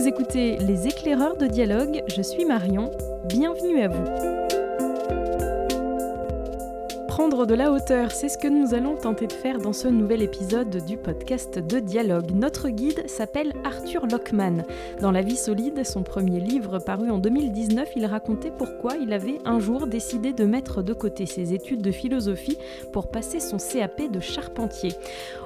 Vous 0.00 0.08
écoutez 0.08 0.56
Les 0.56 0.88
éclaireurs 0.88 1.36
de 1.36 1.46
dialogue, 1.46 2.02
je 2.08 2.22
suis 2.22 2.46
Marion, 2.46 2.90
bienvenue 3.28 3.82
à 3.82 3.88
vous. 3.88 4.49
De 7.30 7.54
la 7.54 7.70
hauteur, 7.70 8.10
c'est 8.10 8.28
ce 8.28 8.36
que 8.36 8.48
nous 8.48 8.74
allons 8.74 8.96
tenter 8.96 9.28
de 9.28 9.32
faire 9.32 9.58
dans 9.58 9.72
ce 9.72 9.86
nouvel 9.86 10.20
épisode 10.20 10.84
du 10.84 10.96
podcast 10.96 11.58
de 11.58 11.78
dialogue. 11.78 12.32
Notre 12.32 12.68
guide 12.68 13.08
s'appelle 13.08 13.54
Arthur 13.64 14.06
Lockman. 14.06 14.64
Dans 15.00 15.12
La 15.12 15.22
vie 15.22 15.36
solide, 15.36 15.86
son 15.86 16.02
premier 16.02 16.40
livre 16.40 16.80
paru 16.80 17.08
en 17.08 17.18
2019, 17.18 17.90
il 17.94 18.04
racontait 18.04 18.50
pourquoi 18.50 18.96
il 18.96 19.12
avait 19.12 19.38
un 19.44 19.60
jour 19.60 19.86
décidé 19.86 20.32
de 20.32 20.44
mettre 20.44 20.82
de 20.82 20.92
côté 20.92 21.24
ses 21.24 21.54
études 21.54 21.82
de 21.82 21.92
philosophie 21.92 22.58
pour 22.92 23.10
passer 23.10 23.38
son 23.38 23.58
CAP 23.58 24.10
de 24.10 24.20
charpentier. 24.20 24.92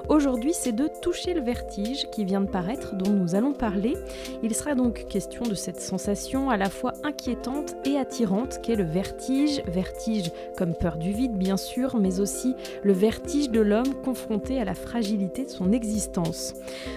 Aujourd'hui, 0.09 0.53
c'est 0.53 0.73
de 0.73 0.87
Toucher 1.01 1.33
le 1.33 1.41
vertige 1.41 2.09
qui 2.11 2.25
vient 2.25 2.41
de 2.41 2.49
paraître 2.49 2.95
dont 2.95 3.11
nous 3.11 3.35
allons 3.35 3.53
parler. 3.53 3.95
Il 4.43 4.53
sera 4.53 4.75
donc 4.75 5.05
question 5.07 5.43
de 5.43 5.55
cette 5.55 5.81
sensation 5.81 6.49
à 6.49 6.57
la 6.57 6.69
fois 6.69 6.93
inquiétante 7.03 7.75
et 7.85 7.97
attirante 7.97 8.59
qu'est 8.61 8.75
le 8.75 8.83
vertige, 8.83 9.63
vertige 9.67 10.31
comme 10.57 10.73
peur 10.73 10.97
du 10.97 11.11
vide 11.11 11.37
bien 11.37 11.57
sûr, 11.57 11.74
mais 11.99 12.19
aussi 12.19 12.55
le 12.83 12.93
vertige 12.93 13.49
de 13.49 13.59
l'homme 13.59 13.93
confronté 14.03 14.59
à 14.59 14.65
la 14.65 14.75
fragilité 14.75 15.45
de 15.45 15.49
son 15.49 15.71
existence. 15.71 16.53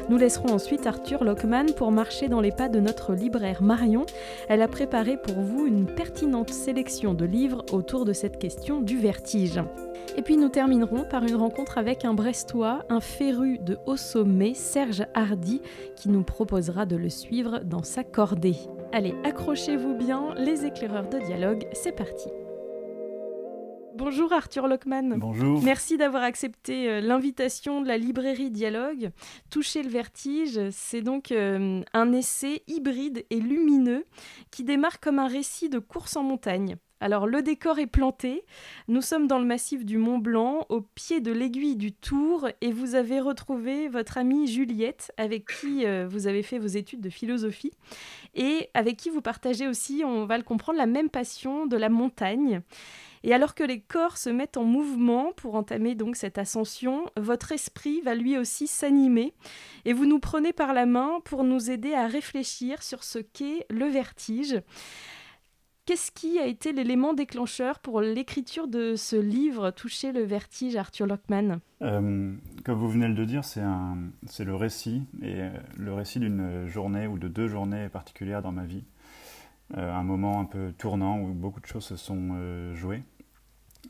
Nous 0.08 0.16
laisserons 0.16 0.54
ensuite 0.54 0.86
Arthur 0.86 1.24
Lockman 1.24 1.72
pour 1.76 1.90
marcher 1.90 2.28
dans 2.28 2.40
les 2.40 2.52
pas 2.52 2.68
de 2.68 2.80
notre 2.80 3.14
libraire 3.14 3.62
Marion. 3.62 4.06
Elle 4.48 4.62
a 4.62 4.68
préparé 4.68 5.16
pour 5.16 5.34
vous 5.34 5.66
une 5.66 5.86
pertinente 5.86 6.50
sélection 6.50 7.14
de 7.14 7.24
livres 7.24 7.64
autour 7.72 8.04
de 8.04 8.12
cette 8.12 8.38
question 8.38 8.80
du 8.80 8.98
vertige. 8.98 9.60
Et 10.16 10.22
puis 10.22 10.36
nous 10.36 10.48
terminerons 10.48 11.04
par 11.04 11.24
une 11.24 11.36
rencontre 11.36 11.78
avec 11.78 12.04
un 12.04 12.14
Brestois, 12.14 12.84
un 12.88 13.00
féru 13.00 13.58
de 13.58 13.78
haut 13.86 13.96
sommet, 13.96 14.54
Serge 14.54 15.04
Hardy, 15.14 15.60
qui 15.96 16.08
nous 16.08 16.22
proposera 16.22 16.86
de 16.86 16.96
le 16.96 17.08
suivre 17.08 17.60
dans 17.64 17.82
sa 17.82 18.04
cordée. 18.04 18.56
Allez, 18.92 19.14
accrochez-vous 19.24 19.94
bien, 19.94 20.34
les 20.36 20.64
éclaireurs 20.64 21.08
de 21.08 21.18
dialogue, 21.18 21.66
c'est 21.72 21.92
parti. 21.92 22.28
Bonjour 23.98 24.32
Arthur 24.32 24.68
Lockman. 24.68 25.18
Bonjour. 25.18 25.60
Merci 25.64 25.96
d'avoir 25.96 26.22
accepté 26.22 26.88
euh, 26.88 27.00
l'invitation 27.00 27.80
de 27.80 27.88
la 27.88 27.98
librairie 27.98 28.52
Dialogue. 28.52 29.10
Toucher 29.50 29.82
le 29.82 29.88
vertige, 29.88 30.60
c'est 30.70 31.00
donc 31.00 31.32
euh, 31.32 31.82
un 31.92 32.12
essai 32.12 32.62
hybride 32.68 33.26
et 33.30 33.40
lumineux 33.40 34.04
qui 34.52 34.62
démarre 34.62 35.00
comme 35.00 35.18
un 35.18 35.26
récit 35.26 35.68
de 35.68 35.80
course 35.80 36.14
en 36.14 36.22
montagne. 36.22 36.76
Alors 37.00 37.26
le 37.26 37.42
décor 37.42 37.78
est 37.80 37.86
planté, 37.86 38.44
nous 38.88 39.02
sommes 39.02 39.26
dans 39.26 39.38
le 39.38 39.44
massif 39.44 39.84
du 39.84 39.98
Mont 39.98 40.18
Blanc, 40.18 40.66
au 40.68 40.80
pied 40.80 41.20
de 41.20 41.30
l'aiguille 41.30 41.76
du 41.76 41.92
Tour, 41.92 42.48
et 42.60 42.72
vous 42.72 42.96
avez 42.96 43.20
retrouvé 43.20 43.88
votre 43.88 44.18
amie 44.18 44.48
Juliette, 44.48 45.12
avec 45.16 45.46
qui 45.46 45.86
euh, 45.86 46.08
vous 46.08 46.26
avez 46.26 46.42
fait 46.42 46.58
vos 46.58 46.66
études 46.66 47.00
de 47.00 47.10
philosophie, 47.10 47.72
et 48.34 48.68
avec 48.74 48.96
qui 48.96 49.10
vous 49.10 49.22
partagez 49.22 49.68
aussi, 49.68 50.02
on 50.04 50.24
va 50.24 50.38
le 50.38 50.44
comprendre, 50.44 50.78
la 50.78 50.86
même 50.86 51.08
passion 51.08 51.66
de 51.66 51.76
la 51.76 51.88
montagne. 51.88 52.62
Et 53.24 53.34
alors 53.34 53.54
que 53.54 53.64
les 53.64 53.80
corps 53.80 54.16
se 54.16 54.30
mettent 54.30 54.56
en 54.56 54.64
mouvement 54.64 55.32
pour 55.36 55.54
entamer 55.54 55.94
donc 55.94 56.16
cette 56.16 56.38
ascension, 56.38 57.06
votre 57.16 57.52
esprit 57.52 58.00
va 58.02 58.14
lui 58.14 58.38
aussi 58.38 58.66
s'animer 58.66 59.34
et 59.84 59.92
vous 59.92 60.06
nous 60.06 60.20
prenez 60.20 60.52
par 60.52 60.72
la 60.72 60.86
main 60.86 61.20
pour 61.24 61.44
nous 61.44 61.70
aider 61.70 61.94
à 61.94 62.06
réfléchir 62.06 62.82
sur 62.82 63.04
ce 63.04 63.18
qu'est 63.18 63.66
le 63.70 63.86
vertige. 63.86 64.60
Qu'est-ce 65.88 66.12
qui 66.12 66.38
a 66.38 66.44
été 66.44 66.74
l'élément 66.74 67.14
déclencheur 67.14 67.78
pour 67.78 68.02
l'écriture 68.02 68.68
de 68.68 68.94
ce 68.94 69.16
livre 69.16 69.70
Toucher 69.70 70.12
le 70.12 70.22
vertige, 70.22 70.76
Arthur 70.76 71.06
Lockman 71.06 71.60
euh, 71.80 72.34
Comme 72.62 72.78
vous 72.78 72.90
venez 72.90 73.08
de 73.08 73.14
le 73.14 73.24
dire, 73.24 73.42
c'est 73.42 73.64
le 74.44 74.54
récit, 74.54 75.04
et 75.22 75.48
le 75.78 75.94
récit 75.94 76.20
d'une 76.20 76.66
journée 76.66 77.06
ou 77.06 77.16
de 77.16 77.26
deux 77.26 77.48
journées 77.48 77.88
particulières 77.88 78.42
dans 78.42 78.52
ma 78.52 78.66
vie. 78.66 78.84
Euh, 79.76 79.92
un 79.92 80.02
moment 80.02 80.40
un 80.40 80.46
peu 80.46 80.72
tournant 80.72 81.20
où 81.20 81.34
beaucoup 81.34 81.60
de 81.60 81.66
choses 81.66 81.84
se 81.84 81.96
sont 81.96 82.30
euh, 82.32 82.74
jouées. 82.74 83.02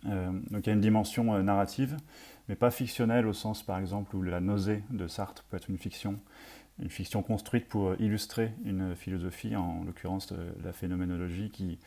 Euh, 0.06 0.32
donc 0.50 0.66
il 0.66 0.66
y 0.66 0.70
a 0.70 0.72
une 0.72 0.80
dimension 0.80 1.40
narrative, 1.42 1.96
mais 2.48 2.56
pas 2.56 2.70
fictionnelle 2.70 3.26
au 3.26 3.32
sens 3.32 3.62
par 3.62 3.78
exemple 3.78 4.14
où 4.16 4.22
la 4.22 4.40
nausée 4.40 4.82
de 4.90 5.06
Sartre 5.06 5.44
peut 5.44 5.56
être 5.56 5.70
une 5.70 5.78
fiction, 5.78 6.18
une 6.82 6.90
fiction 6.90 7.22
construite 7.22 7.68
pour 7.68 7.94
illustrer 8.00 8.52
une 8.64 8.96
philosophie, 8.96 9.54
en 9.54 9.84
l'occurrence 9.84 10.32
la 10.64 10.72
phénoménologie, 10.72 11.50
qui 11.50 11.78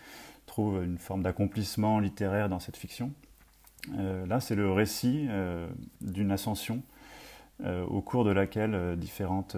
trouve 0.45 0.83
une 0.83 0.97
forme 0.97 1.23
d'accomplissement 1.23 1.99
littéraire 1.99 2.49
dans 2.49 2.59
cette 2.59 2.77
fiction. 2.77 3.11
là, 3.93 4.39
c'est 4.39 4.55
le 4.55 4.71
récit 4.71 5.29
d'une 6.01 6.31
ascension 6.31 6.83
au 7.63 8.01
cours 8.01 8.25
de 8.25 8.31
laquelle 8.31 8.97
différentes 8.97 9.55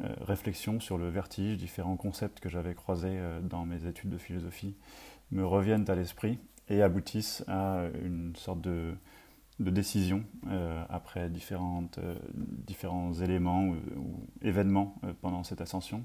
réflexions 0.00 0.80
sur 0.80 0.98
le 0.98 1.08
vertige, 1.08 1.56
différents 1.56 1.96
concepts 1.96 2.40
que 2.40 2.48
j'avais 2.48 2.74
croisés 2.74 3.16
euh, 3.18 3.40
dans 3.40 3.64
mes 3.64 3.86
études 3.86 4.10
de 4.10 4.18
philosophie 4.18 4.74
me 5.30 5.46
reviennent 5.46 5.88
à 5.88 5.94
l'esprit 5.94 6.38
et 6.68 6.82
aboutissent 6.82 7.44
à 7.46 7.84
une 8.02 8.34
sorte 8.36 8.60
de, 8.60 8.94
décision 9.58 10.24
euh, 10.48 10.84
après 10.88 11.30
différents 11.30 13.12
éléments 13.22 13.68
ou, 13.68 13.76
événements 14.42 14.96
pendant 15.20 15.44
cette 15.44 15.60
ascension. 15.60 16.04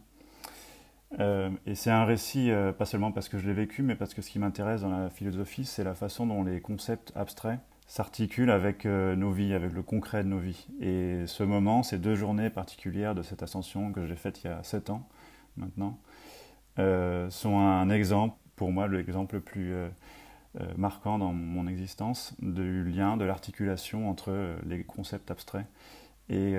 et 1.19 1.75
c'est 1.75 1.89
un 1.89 2.05
récit, 2.05 2.51
pas 2.77 2.85
seulement 2.85 3.11
parce 3.11 3.29
que 3.29 3.37
je 3.37 3.47
l'ai 3.47 3.53
vécu, 3.53 3.81
mais 3.81 3.95
parce 3.95 4.13
que 4.13 4.21
ce 4.21 4.29
qui 4.29 4.39
m'intéresse 4.39 4.81
dans 4.81 4.89
la 4.89 5.09
philosophie, 5.09 5.65
c'est 5.65 5.83
la 5.83 5.95
façon 5.95 6.27
dont 6.27 6.43
les 6.43 6.61
concepts 6.61 7.11
abstraits 7.15 7.59
s'articule 7.89 8.51
avec 8.51 8.85
euh, 8.85 9.15
nos 9.15 9.31
vies, 9.31 9.55
avec 9.55 9.73
le 9.73 9.81
concret 9.81 10.23
de 10.23 10.29
nos 10.29 10.37
vies. 10.37 10.67
Et 10.79 11.25
ce 11.25 11.41
moment, 11.41 11.81
ces 11.81 11.97
deux 11.97 12.13
journées 12.13 12.51
particulières 12.51 13.15
de 13.15 13.23
cette 13.23 13.41
ascension 13.41 13.91
que 13.91 14.05
j'ai 14.05 14.15
faite 14.15 14.43
il 14.43 14.47
y 14.47 14.49
a 14.51 14.61
sept 14.61 14.91
ans 14.91 15.09
maintenant, 15.57 15.97
euh, 16.77 17.31
sont 17.31 17.57
un 17.57 17.89
exemple, 17.89 18.37
pour 18.55 18.71
moi, 18.71 18.87
l'exemple 18.87 19.35
le 19.35 19.41
plus 19.41 19.73
euh, 19.73 19.89
marquant 20.77 21.17
dans 21.17 21.33
mon 21.33 21.67
existence 21.67 22.35
du 22.39 22.83
lien, 22.83 23.17
de 23.17 23.25
l'articulation 23.25 24.07
entre 24.07 24.55
les 24.67 24.83
concepts 24.83 25.31
abstraits 25.31 25.65
et, 26.29 26.55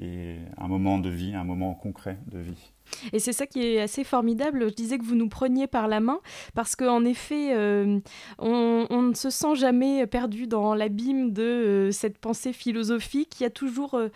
et 0.00 0.36
un 0.56 0.68
moment 0.68 0.98
de 0.98 1.10
vie, 1.10 1.34
un 1.34 1.44
moment 1.44 1.74
concret 1.74 2.18
de 2.26 2.38
vie. 2.38 2.72
Et 3.12 3.18
c'est 3.18 3.32
ça 3.32 3.46
qui 3.46 3.64
est 3.64 3.80
assez 3.80 4.04
formidable. 4.04 4.68
Je 4.68 4.74
disais 4.74 4.98
que 4.98 5.04
vous 5.04 5.14
nous 5.14 5.28
preniez 5.28 5.66
par 5.66 5.88
la 5.88 6.00
main 6.00 6.20
parce 6.54 6.76
qu'en 6.76 7.04
effet, 7.04 7.54
euh, 7.54 7.98
on, 8.38 9.02
ne 9.02 9.14
se 9.14 9.30
sent 9.30 9.54
jamais 9.54 10.06
perdu 10.06 10.46
dans 10.46 10.74
l'abîme 10.74 11.32
de 11.32 11.42
euh, 11.42 11.90
cette 11.90 12.18
pensée 12.18 12.52
philosophique. 12.52 13.40
Il 13.40 13.44
y 13.44 13.46
a 13.46 13.50
toujours, 13.50 13.94
euh, 13.94 14.08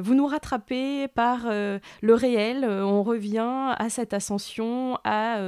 vous 0.00 0.14
nous 0.14 0.26
rattrapez 0.26 1.08
par 1.08 1.46
le 1.50 2.14
réel. 2.14 2.64
on 2.64 3.02
revient 3.02 3.74
à 3.76 3.88
cette 3.88 4.14
ascension, 4.14 4.98
à 5.04 5.38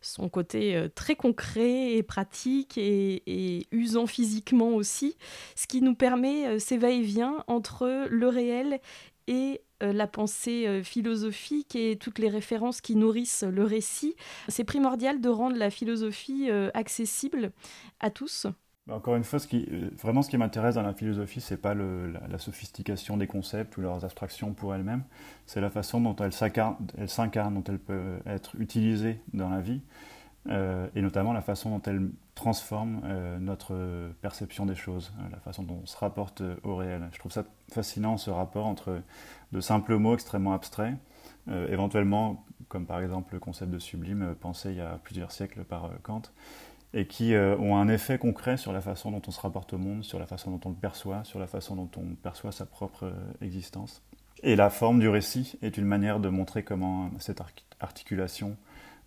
son 0.00 0.28
côté 0.28 0.88
très 0.94 1.14
concret 1.14 1.92
et 1.92 2.02
pratique 2.02 2.78
et, 2.78 3.66
usant 3.70 4.06
physiquement 4.06 4.70
aussi, 4.70 5.16
ce 5.54 5.66
qui 5.66 5.82
nous 5.82 5.94
permet 5.94 6.58
ces 6.58 6.78
va-et-vient 6.78 7.44
entre 7.46 8.06
le 8.08 8.28
réel 8.28 8.80
et 9.26 9.60
euh, 9.82 9.92
la 9.92 10.06
pensée 10.06 10.66
euh, 10.66 10.82
philosophique 10.82 11.74
et 11.74 11.96
toutes 11.96 12.18
les 12.18 12.28
références 12.28 12.80
qui 12.80 12.94
nourrissent 12.94 13.44
le 13.44 13.64
récit. 13.64 14.14
C'est 14.48 14.64
primordial 14.64 15.20
de 15.20 15.28
rendre 15.28 15.56
la 15.56 15.70
philosophie 15.70 16.48
euh, 16.50 16.70
accessible 16.74 17.52
à 18.00 18.10
tous. 18.10 18.46
Bah, 18.86 18.94
encore 18.94 19.16
une 19.16 19.24
fois, 19.24 19.38
vraiment 20.00 20.22
ce 20.22 20.30
qui 20.30 20.38
m'intéresse 20.38 20.76
dans 20.76 20.82
la 20.82 20.94
philosophie, 20.94 21.40
c'est 21.40 21.56
pas 21.56 21.74
la, 21.74 22.38
sophistication 22.38 23.16
des 23.16 23.26
concepts 23.26 23.76
ou 23.76 23.80
leurs 23.80 24.04
abstractions 24.04 24.54
pour 24.54 24.74
elles-mêmes, 24.74 25.04
c'est 25.46 25.60
la 25.60 25.70
façon 25.70 26.00
dont 26.00 26.16
elles 26.16 26.32
s'incarnent, 26.32 27.54
dont 27.54 27.64
elles 27.68 27.78
peuvent 27.78 28.20
être 28.26 28.56
utilisées 28.58 29.20
dans 29.32 29.48
la 29.48 29.60
vie. 29.60 29.80
Et 30.48 31.00
notamment 31.00 31.32
la 31.32 31.42
façon 31.42 31.70
dont 31.70 31.82
elle 31.86 32.10
transforme 32.34 33.02
euh, 33.04 33.38
notre 33.38 34.10
perception 34.20 34.66
des 34.66 34.74
choses, 34.74 35.12
euh, 35.18 35.28
la 35.30 35.38
façon 35.38 35.62
dont 35.62 35.80
on 35.82 35.86
se 35.86 35.96
rapporte 35.96 36.42
au 36.62 36.76
réel. 36.76 37.08
Je 37.12 37.18
trouve 37.18 37.32
ça 37.32 37.44
fascinant 37.70 38.16
ce 38.16 38.30
rapport 38.30 38.66
entre 38.66 39.00
de 39.52 39.60
simples 39.60 39.96
mots 39.96 40.14
extrêmement 40.14 40.54
abstraits, 40.54 40.94
éventuellement 41.48 42.44
comme 42.68 42.86
par 42.86 43.00
exemple 43.00 43.34
le 43.34 43.40
concept 43.40 43.70
de 43.70 43.78
sublime 43.78 44.34
pensé 44.40 44.70
il 44.70 44.76
y 44.76 44.80
a 44.80 44.98
plusieurs 45.02 45.32
siècles 45.32 45.64
par 45.64 45.90
Kant, 46.02 46.22
et 46.94 47.06
qui 47.06 47.34
ont 47.34 47.76
un 47.76 47.88
effet 47.88 48.18
concret 48.18 48.56
sur 48.56 48.72
la 48.72 48.80
façon 48.80 49.10
dont 49.10 49.20
on 49.26 49.30
se 49.30 49.40
rapporte 49.40 49.74
au 49.74 49.78
monde, 49.78 50.04
sur 50.04 50.18
la 50.18 50.26
façon 50.26 50.50
dont 50.50 50.60
on 50.64 50.70
le 50.70 50.76
perçoit, 50.76 51.24
sur 51.24 51.38
la 51.38 51.46
façon 51.46 51.76
dont 51.76 51.90
on 51.98 52.14
perçoit 52.14 52.52
sa 52.52 52.64
propre 52.64 53.12
existence. 53.42 54.02
Et 54.42 54.56
la 54.56 54.70
forme 54.70 54.98
du 54.98 55.08
récit 55.08 55.58
est 55.62 55.76
une 55.76 55.84
manière 55.84 56.18
de 56.18 56.28
montrer 56.28 56.62
comment 56.62 57.10
cette 57.18 57.42
articulation 57.80 58.56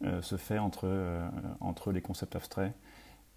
euh, 0.04 0.22
se 0.22 0.36
fait 0.36 0.60
entre, 0.60 0.88
euh, 0.88 1.26
entre 1.62 1.92
les 1.92 2.02
concepts 2.02 2.36
abstraits 2.36 2.74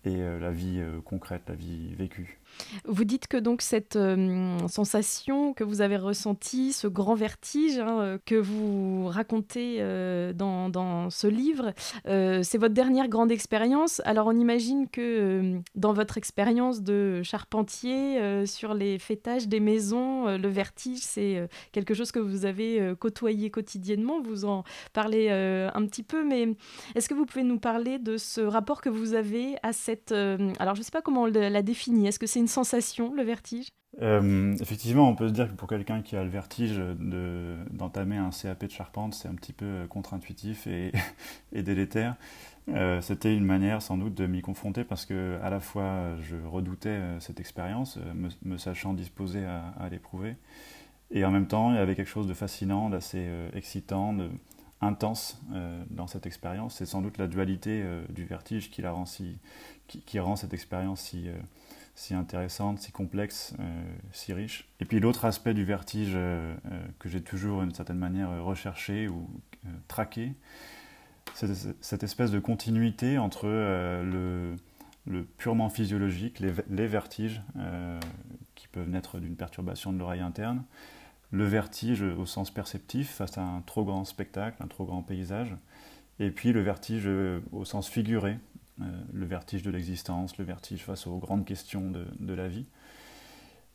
et 0.09 0.39
la 0.41 0.51
vie 0.51 0.83
concrète, 1.05 1.43
la 1.49 1.55
vie 1.55 1.95
vécue. 1.95 2.39
Vous 2.85 3.05
dites 3.05 3.27
que 3.27 3.37
donc 3.37 3.63
cette 3.63 3.97
euh, 3.97 4.67
sensation 4.69 5.53
que 5.55 5.65
vous 5.65 5.81
avez 5.81 5.97
ressentie, 5.97 6.73
ce 6.73 6.87
grand 6.87 7.15
vertige 7.15 7.79
hein, 7.79 8.01
euh, 8.01 8.19
que 8.25 8.35
vous 8.35 9.07
racontez 9.07 9.77
euh, 9.81 10.33
dans, 10.33 10.69
dans, 10.69 11.11
ce 11.11 11.27
livre, 11.27 11.73
c'est 12.05 12.59
votre 12.59 12.75
dernière 12.75 13.09
grande 13.09 13.31
expérience. 13.31 14.01
Alors 14.05 14.27
on 14.27 14.37
imagine 14.37 14.89
que 14.89 15.59
dans 15.75 15.93
votre 15.93 16.19
expérience 16.19 16.83
de 16.83 17.23
charpentier 17.23 18.47
sur 18.47 18.75
les 18.75 18.99
fêtages 18.99 19.49
des 19.49 19.61
maisons, 19.61 20.37
le 20.37 20.49
vertige, 20.49 21.01
c'est 21.01 21.49
quelque 21.73 21.95
chose 21.95 22.13
que 22.13 22.19
vous 22.19 22.45
avez 22.45 22.95
côtoyé 22.99 23.51
quotidiennement. 23.51 24.21
Vous 24.21 24.45
en 24.45 24.65
parlez 24.93 25.31
un 25.31 25.87
petit 25.87 26.03
peu, 26.03 26.25
mais 26.25 26.49
est-ce 26.95 27.09
que 27.09 27.15
vous 27.15 27.27
pouvez 27.27 27.45
nous 27.45 27.59
parler 27.59 27.99
de 27.99 28.17
ce 28.17 28.41
rapport 28.41 28.81
que 28.81 28.89
vous 28.89 29.15
avez 29.15 29.57
à 29.63 29.73
cette... 29.73 30.13
alors 30.13 30.75
je 30.75 30.81
ne 30.81 30.85
sais 30.85 30.91
pas 30.91 31.03
comment 31.03 31.27
la 31.27 31.63
définit. 31.63 32.09
Est-ce 32.09 32.19
que 32.19 32.27
c'est 32.27 32.41
une 32.41 32.48
sensation, 32.49 33.15
le 33.15 33.23
vertige? 33.23 33.69
Euh, 34.01 34.55
Effectivement, 34.61 35.09
on 35.09 35.15
peut 35.15 35.29
se 35.29 35.33
dire 35.33 35.49
que 35.49 35.55
pour 35.55 35.69
quelqu'un 35.69 36.03
qui 36.03 36.17
a 36.17 36.23
le 36.23 36.31
vertige 36.31 36.79
d'entamer 36.79 38.17
un 38.17 38.31
CAP 38.31 38.67
de 38.67 38.71
charpente, 38.71 39.15
c'est 39.15 39.29
un 39.29 39.35
petit 39.35 39.53
peu 39.53 39.65
euh, 39.65 39.87
contre-intuitif 39.87 40.67
et, 41.53 41.63
délétère. 41.63 42.17
Euh, 42.69 43.01
c'était 43.01 43.35
une 43.35 43.47
manière 43.47 43.81
sans 43.81 43.97
doute 43.97 44.15
de 44.15 44.27
m'y 44.27 44.43
confronter 44.43 44.85
parce 44.85 45.07
que 45.07 45.39
à 45.43 45.49
la 45.49 45.59
fois 45.59 46.17
je 46.21 46.37
redoutais 46.37 47.01
cette 47.19 47.41
expérience, 47.41 47.99
me, 48.43 48.59
sachant 48.59 48.93
disposé 48.93 49.43
à, 49.47 49.89
l'éprouver, 49.91 50.37
et 51.11 51.25
en 51.25 51.31
même 51.31 51.47
temps 51.47 51.71
il 51.73 51.77
y 51.77 51.81
avait 51.81 51.95
quelque 51.95 52.11
chose 52.11 52.27
de 52.27 52.35
fascinant, 52.35 52.91
d'assez 52.91 53.27
excitant, 53.55 54.13
de, 54.13 54.29
intense 54.83 55.41
dans 55.89 56.07
cette 56.07 56.27
expérience. 56.27 56.77
C'est 56.77 56.85
sans 56.85 57.01
doute 57.01 57.17
la 57.17 57.27
dualité 57.27 57.83
du 58.11 58.27
vertige 58.27 58.71
qui, 58.71 58.83
la 58.83 58.93
rend, 58.93 59.07
si, 59.07 59.39
qui 59.87 60.21
rend 60.21 60.37
cette 60.37 60.53
expérience 60.53 61.01
si 61.01 61.31
si 61.99 62.15
intéressante, 62.15 62.79
si 62.79 62.93
complexe, 62.93 63.55
euh, 63.59 63.85
si 64.13 64.33
riche. 64.33 64.69
Et 64.79 64.85
puis 64.85 65.01
l'autre 65.01 65.25
aspect 65.25 65.53
du 65.53 65.65
vertige 65.65 66.13
euh, 66.15 66.55
euh, 66.71 66.87
que 67.01 67.09
j'ai 67.09 67.21
toujours 67.21 67.63
d'une 67.63 67.75
certaine 67.75 67.99
manière 67.99 68.45
recherché 68.45 69.09
ou 69.09 69.29
traqué, 69.89 70.33
c'est 71.35 71.53
cette 71.81 72.05
espèce 72.05 72.31
de 72.31 72.39
continuité 72.39 73.19
entre 73.19 73.49
le, 73.49 74.55
purement 75.39 75.69
physiologique, 75.69 76.39
les, 76.39 76.87
vertiges 76.87 77.43
qui 78.55 78.69
peuvent 78.69 78.89
naître 78.89 79.19
d'une 79.19 79.35
perturbation 79.35 79.93
de 79.93 79.99
l'oreille 79.99 80.21
interne, 80.21 80.63
le 81.33 81.45
vertige 81.45 82.03
au 82.03 82.25
sens 82.25 82.51
perceptif 82.51 83.11
face 83.11 83.37
à 83.37 83.43
un 83.43 83.61
trop 83.61 83.85
grand 83.85 84.05
spectacle, 84.05 84.63
un 84.63 84.69
trop 84.69 84.85
grand 84.85 85.03
paysage, 85.03 85.55
et 86.19 86.31
puis 86.31 86.53
le 86.53 86.63
vertige 86.63 87.09
au 87.53 87.65
sens 87.65 87.89
figuré, 87.89 88.39
le 89.13 89.27
vertige 89.27 89.63
de 89.63 89.71
l'existence, 89.71 90.39
le 90.39 90.45
vertige 90.45 90.85
face 90.85 91.07
aux 91.07 91.19
grandes 91.19 91.45
questions 91.45 91.91
de, 91.91 92.35
la 92.35 92.49
vie. 92.49 92.67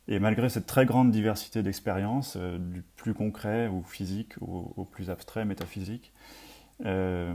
Et 0.08 0.18
malgré 0.18 0.48
cette 0.48 0.66
très 0.66 0.86
grande 0.86 1.10
diversité 1.10 1.62
d'expériences, 1.62 2.36
euh, 2.36 2.58
du 2.58 2.82
plus 2.96 3.14
concret 3.14 3.68
ou 3.68 3.82
physique 3.82 4.34
au, 4.40 4.84
plus 4.90 5.10
abstrait, 5.10 5.44
métaphysique, 5.44 6.12
euh, 6.84 7.34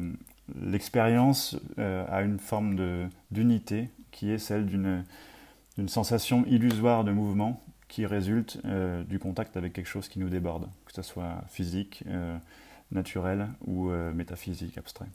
l'expérience 0.62 1.58
a 1.78 2.22
une 2.22 2.40
forme 2.40 3.10
d'unité 3.32 3.90
qui 4.12 4.32
est 4.32 4.38
celle 4.38 4.66
d'une 4.66 5.04
sensation 5.88 6.44
illusoire 6.48 7.04
de 7.04 7.12
mouvement 7.12 7.64
qui 7.88 8.06
résulte 8.06 8.60
du 9.08 9.20
contact 9.20 9.56
avec 9.56 9.74
quelque 9.74 9.88
chose 9.88 10.10
qui 10.10 10.20
nous 10.20 10.30
déborde, 10.30 10.68
que 10.86 10.94
ce 10.94 11.04
soit 11.04 11.44
physique, 11.48 12.04
naturel 12.92 13.48
ou 13.66 13.90
métaphysique, 13.90 14.78
abstrait. 14.78 15.08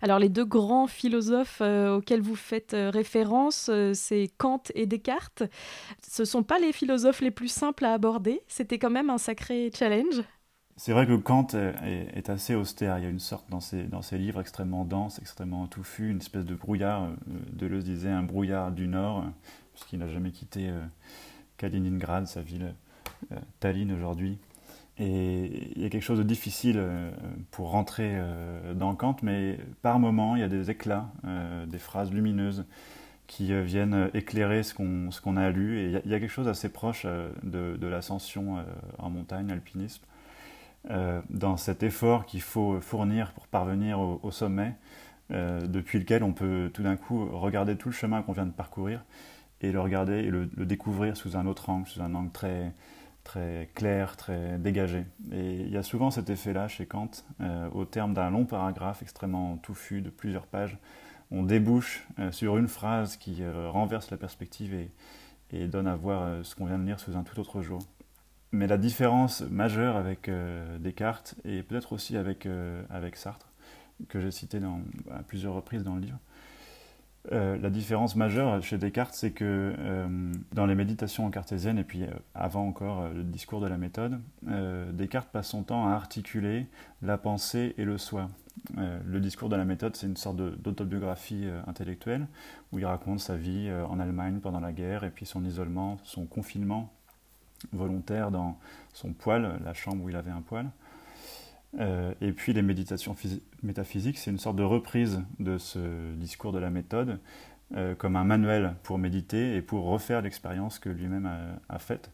Alors 0.00 0.18
les 0.18 0.28
deux 0.28 0.44
grands 0.44 0.86
philosophes 0.86 1.60
euh, 1.60 1.96
auxquels 1.96 2.20
vous 2.20 2.36
faites 2.36 2.74
euh, 2.74 2.90
référence, 2.90 3.68
euh, 3.70 3.92
c'est 3.94 4.28
Kant 4.38 4.62
et 4.74 4.86
Descartes. 4.86 5.44
Ce 6.06 6.22
ne 6.22 6.26
sont 6.26 6.42
pas 6.42 6.58
les 6.58 6.72
philosophes 6.72 7.20
les 7.20 7.30
plus 7.30 7.48
simples 7.48 7.84
à 7.84 7.92
aborder. 7.92 8.42
C'était 8.48 8.78
quand 8.78 8.90
même 8.90 9.10
un 9.10 9.18
sacré 9.18 9.70
challenge. 9.76 10.22
C'est 10.76 10.92
vrai 10.92 11.06
que 11.06 11.16
Kant 11.16 11.48
est, 11.52 12.30
assez 12.30 12.54
austère. 12.54 12.98
Il 12.98 13.04
y 13.04 13.06
a 13.06 13.10
une 13.10 13.20
sorte 13.20 13.48
dans 13.50 13.60
ses, 13.60 13.84
dans 13.84 14.02
ses 14.02 14.16
livres 14.18 14.40
extrêmement 14.40 14.84
dense, 14.84 15.18
extrêmement 15.18 15.66
touffu, 15.66 16.10
une 16.10 16.16
espèce 16.16 16.46
de 16.46 16.54
brouillard. 16.54 17.10
Deleuze 17.52 17.84
disait 17.84 18.10
un 18.10 18.22
brouillard 18.22 18.72
du 18.72 18.88
Nord, 18.88 19.24
puisqu'il 19.74 19.98
n'a 19.98 20.08
jamais 20.08 20.30
quitté 20.30 20.72
Kaliningrad, 21.58 22.26
sa 22.26 22.40
ville, 22.40 22.74
Tallinn 23.60 23.92
aujourd'hui. 23.92 24.38
Et 24.98 25.72
il 25.74 25.82
y 25.82 25.86
a 25.86 25.88
quelque 25.88 26.02
chose 26.02 26.18
de 26.18 26.24
difficile 26.24 26.76
euh, 26.78 27.10
pour 27.50 27.70
rentrer 27.70 28.10
euh, 28.14 28.74
dans 28.74 28.94
Kant, 28.94 29.16
mais 29.22 29.58
par 29.80 29.98
moments, 29.98 30.36
il 30.36 30.40
y 30.40 30.44
a 30.44 30.48
des 30.48 30.70
éclats, 30.70 31.08
euh, 31.24 31.64
des 31.66 31.78
phrases 31.78 32.12
lumineuses 32.12 32.66
qui 33.26 33.54
viennent 33.62 34.10
éclairer 34.12 34.62
ce 34.62 34.74
qu'on 34.74 35.36
a 35.38 35.50
lu. 35.50 35.78
Et 35.78 35.84
il 36.04 36.10
y, 36.10 36.14
a, 36.14 36.20
quelque 36.20 36.28
chose 36.28 36.48
assez 36.48 36.68
proche 36.68 37.06
de, 37.42 37.86
l'ascension 37.86 38.62
en 38.98 39.08
montagne, 39.08 39.50
alpinisme, 39.50 40.02
dans 41.30 41.56
cet 41.56 41.82
effort 41.82 42.26
qu'il 42.26 42.42
faut 42.42 42.78
fournir 42.82 43.32
pour 43.32 43.46
parvenir 43.46 44.00
au, 44.00 44.30
sommet, 44.30 44.74
depuis 45.30 45.98
lequel 45.98 46.22
on 46.22 46.34
peut 46.34 46.70
tout 46.74 46.82
d'un 46.82 46.96
coup 46.96 47.24
regarder 47.24 47.76
tout 47.76 47.88
le 47.88 47.94
chemin 47.94 48.20
qu'on 48.20 48.32
vient 48.32 48.44
de 48.44 48.50
parcourir 48.50 49.02
et 49.62 49.72
le 49.72 49.80
regarder 49.80 50.24
et 50.24 50.30
le, 50.30 50.46
découvrir 50.66 51.16
sous 51.16 51.34
un 51.34 51.46
autre 51.46 51.70
angle, 51.70 51.88
sous 51.88 52.02
un 52.02 52.14
angle 52.14 52.32
très 52.32 52.74
très 53.24 53.70
clair, 53.74 54.16
très 54.16 54.58
dégagé. 54.58 55.04
Et 55.32 55.60
il 55.60 55.70
y 55.70 55.76
a 55.76 55.82
souvent 55.82 56.10
cet 56.10 56.30
effet-là 56.30 56.68
chez 56.68 56.86
Kant, 56.86 57.10
euh, 57.40 57.68
au 57.70 57.84
terme 57.84 58.14
d'un 58.14 58.30
long 58.30 58.44
paragraphe 58.44 59.02
extrêmement 59.02 59.56
touffu 59.58 60.00
de 60.00 60.10
plusieurs 60.10 60.46
pages, 60.46 60.78
on 61.30 61.42
débouche 61.42 62.06
euh, 62.18 62.30
sur 62.32 62.58
une 62.58 62.68
phrase 62.68 63.16
qui 63.16 63.42
euh, 63.42 63.70
renverse 63.70 64.10
la 64.10 64.16
perspective 64.16 64.74
et, 64.74 64.90
donne 65.68 65.86
à 65.86 65.96
voir 65.96 66.46
ce 66.46 66.54
qu'on 66.54 66.64
vient 66.64 66.78
de 66.78 66.86
lire 66.86 66.98
sous 66.98 67.14
un 67.14 67.24
tout 67.24 67.38
autre 67.38 67.60
jour. 67.60 67.82
Mais 68.52 68.66
la 68.66 68.78
différence 68.78 69.42
majeure 69.42 69.96
avec 69.96 70.30
Descartes 70.80 71.34
et 71.44 71.62
peut-être 71.62 71.92
aussi 71.92 72.16
avec, 72.16 72.48
avec 72.88 73.16
Sartre, 73.16 73.52
que 74.08 74.18
j'ai 74.18 74.30
cité 74.30 74.60
dans, 74.60 74.80
à 75.10 75.22
plusieurs 75.22 75.52
reprises 75.52 75.84
dans 75.84 75.96
le 75.96 76.00
livre, 76.00 76.18
euh, 77.30 77.56
la 77.56 77.70
différence 77.70 78.16
majeure 78.16 78.60
chez 78.62 78.78
Descartes, 78.78 79.14
c'est 79.14 79.30
que 79.30 79.74
euh, 79.78 80.32
dans 80.52 80.66
les 80.66 80.74
méditations 80.74 81.30
cartésiennes, 81.30 81.78
et 81.78 81.84
puis 81.84 82.02
euh, 82.02 82.08
avant 82.34 82.66
encore 82.66 83.08
le 83.10 83.22
discours 83.22 83.60
de 83.60 83.68
la 83.68 83.78
méthode, 83.78 84.20
Descartes 84.92 85.28
passe 85.30 85.48
son 85.48 85.62
temps 85.62 85.88
à 85.88 85.92
articuler 85.92 86.66
la 87.00 87.18
pensée 87.18 87.74
et 87.78 87.84
le 87.84 87.96
soi. 87.96 88.28
le 88.76 89.20
discours 89.20 89.48
de 89.48 89.56
la 89.56 89.64
méthode, 89.64 89.94
c'est 89.94 90.06
une 90.06 90.16
sorte 90.16 90.36
d'autobiographie 90.36 91.46
intellectuelle, 91.66 92.26
où 92.72 92.78
il 92.78 92.86
raconte 92.86 93.20
sa 93.20 93.36
vie 93.36 93.70
en 93.88 94.00
Allemagne 94.00 94.40
pendant 94.40 94.60
la 94.60 94.72
guerre, 94.72 95.04
et 95.04 95.10
puis 95.10 95.26
son 95.26 95.44
isolement, 95.44 95.98
son 96.02 96.26
confinement 96.26 96.92
volontaire 97.72 98.32
dans 98.32 98.58
son 98.92 99.12
poêle, 99.12 99.60
la 99.64 99.74
chambre 99.74 100.04
où 100.04 100.08
il 100.08 100.16
avait 100.16 100.32
un 100.32 100.42
poêle. 100.42 100.70
Euh, 101.80 102.12
et 102.20 102.32
puis 102.32 102.52
les 102.52 102.62
méditations 102.62 103.14
métaphysiques, 103.62 104.18
c'est 104.18 104.30
une 104.30 104.38
sorte 104.38 104.56
de 104.56 104.62
reprise 104.62 105.22
de 105.38 105.58
ce 105.58 106.14
discours 106.14 106.52
de 106.52 106.58
la 106.58 106.70
méthode, 106.70 107.18
euh, 107.76 107.94
comme 107.94 108.16
un 108.16 108.24
manuel 108.24 108.74
pour 108.82 108.98
méditer 108.98 109.56
et 109.56 109.62
pour 109.62 109.84
refaire 109.84 110.20
l'expérience 110.20 110.78
que 110.78 110.90
lui-même 110.90 111.30
a, 111.68 111.78
faite, 111.78 112.10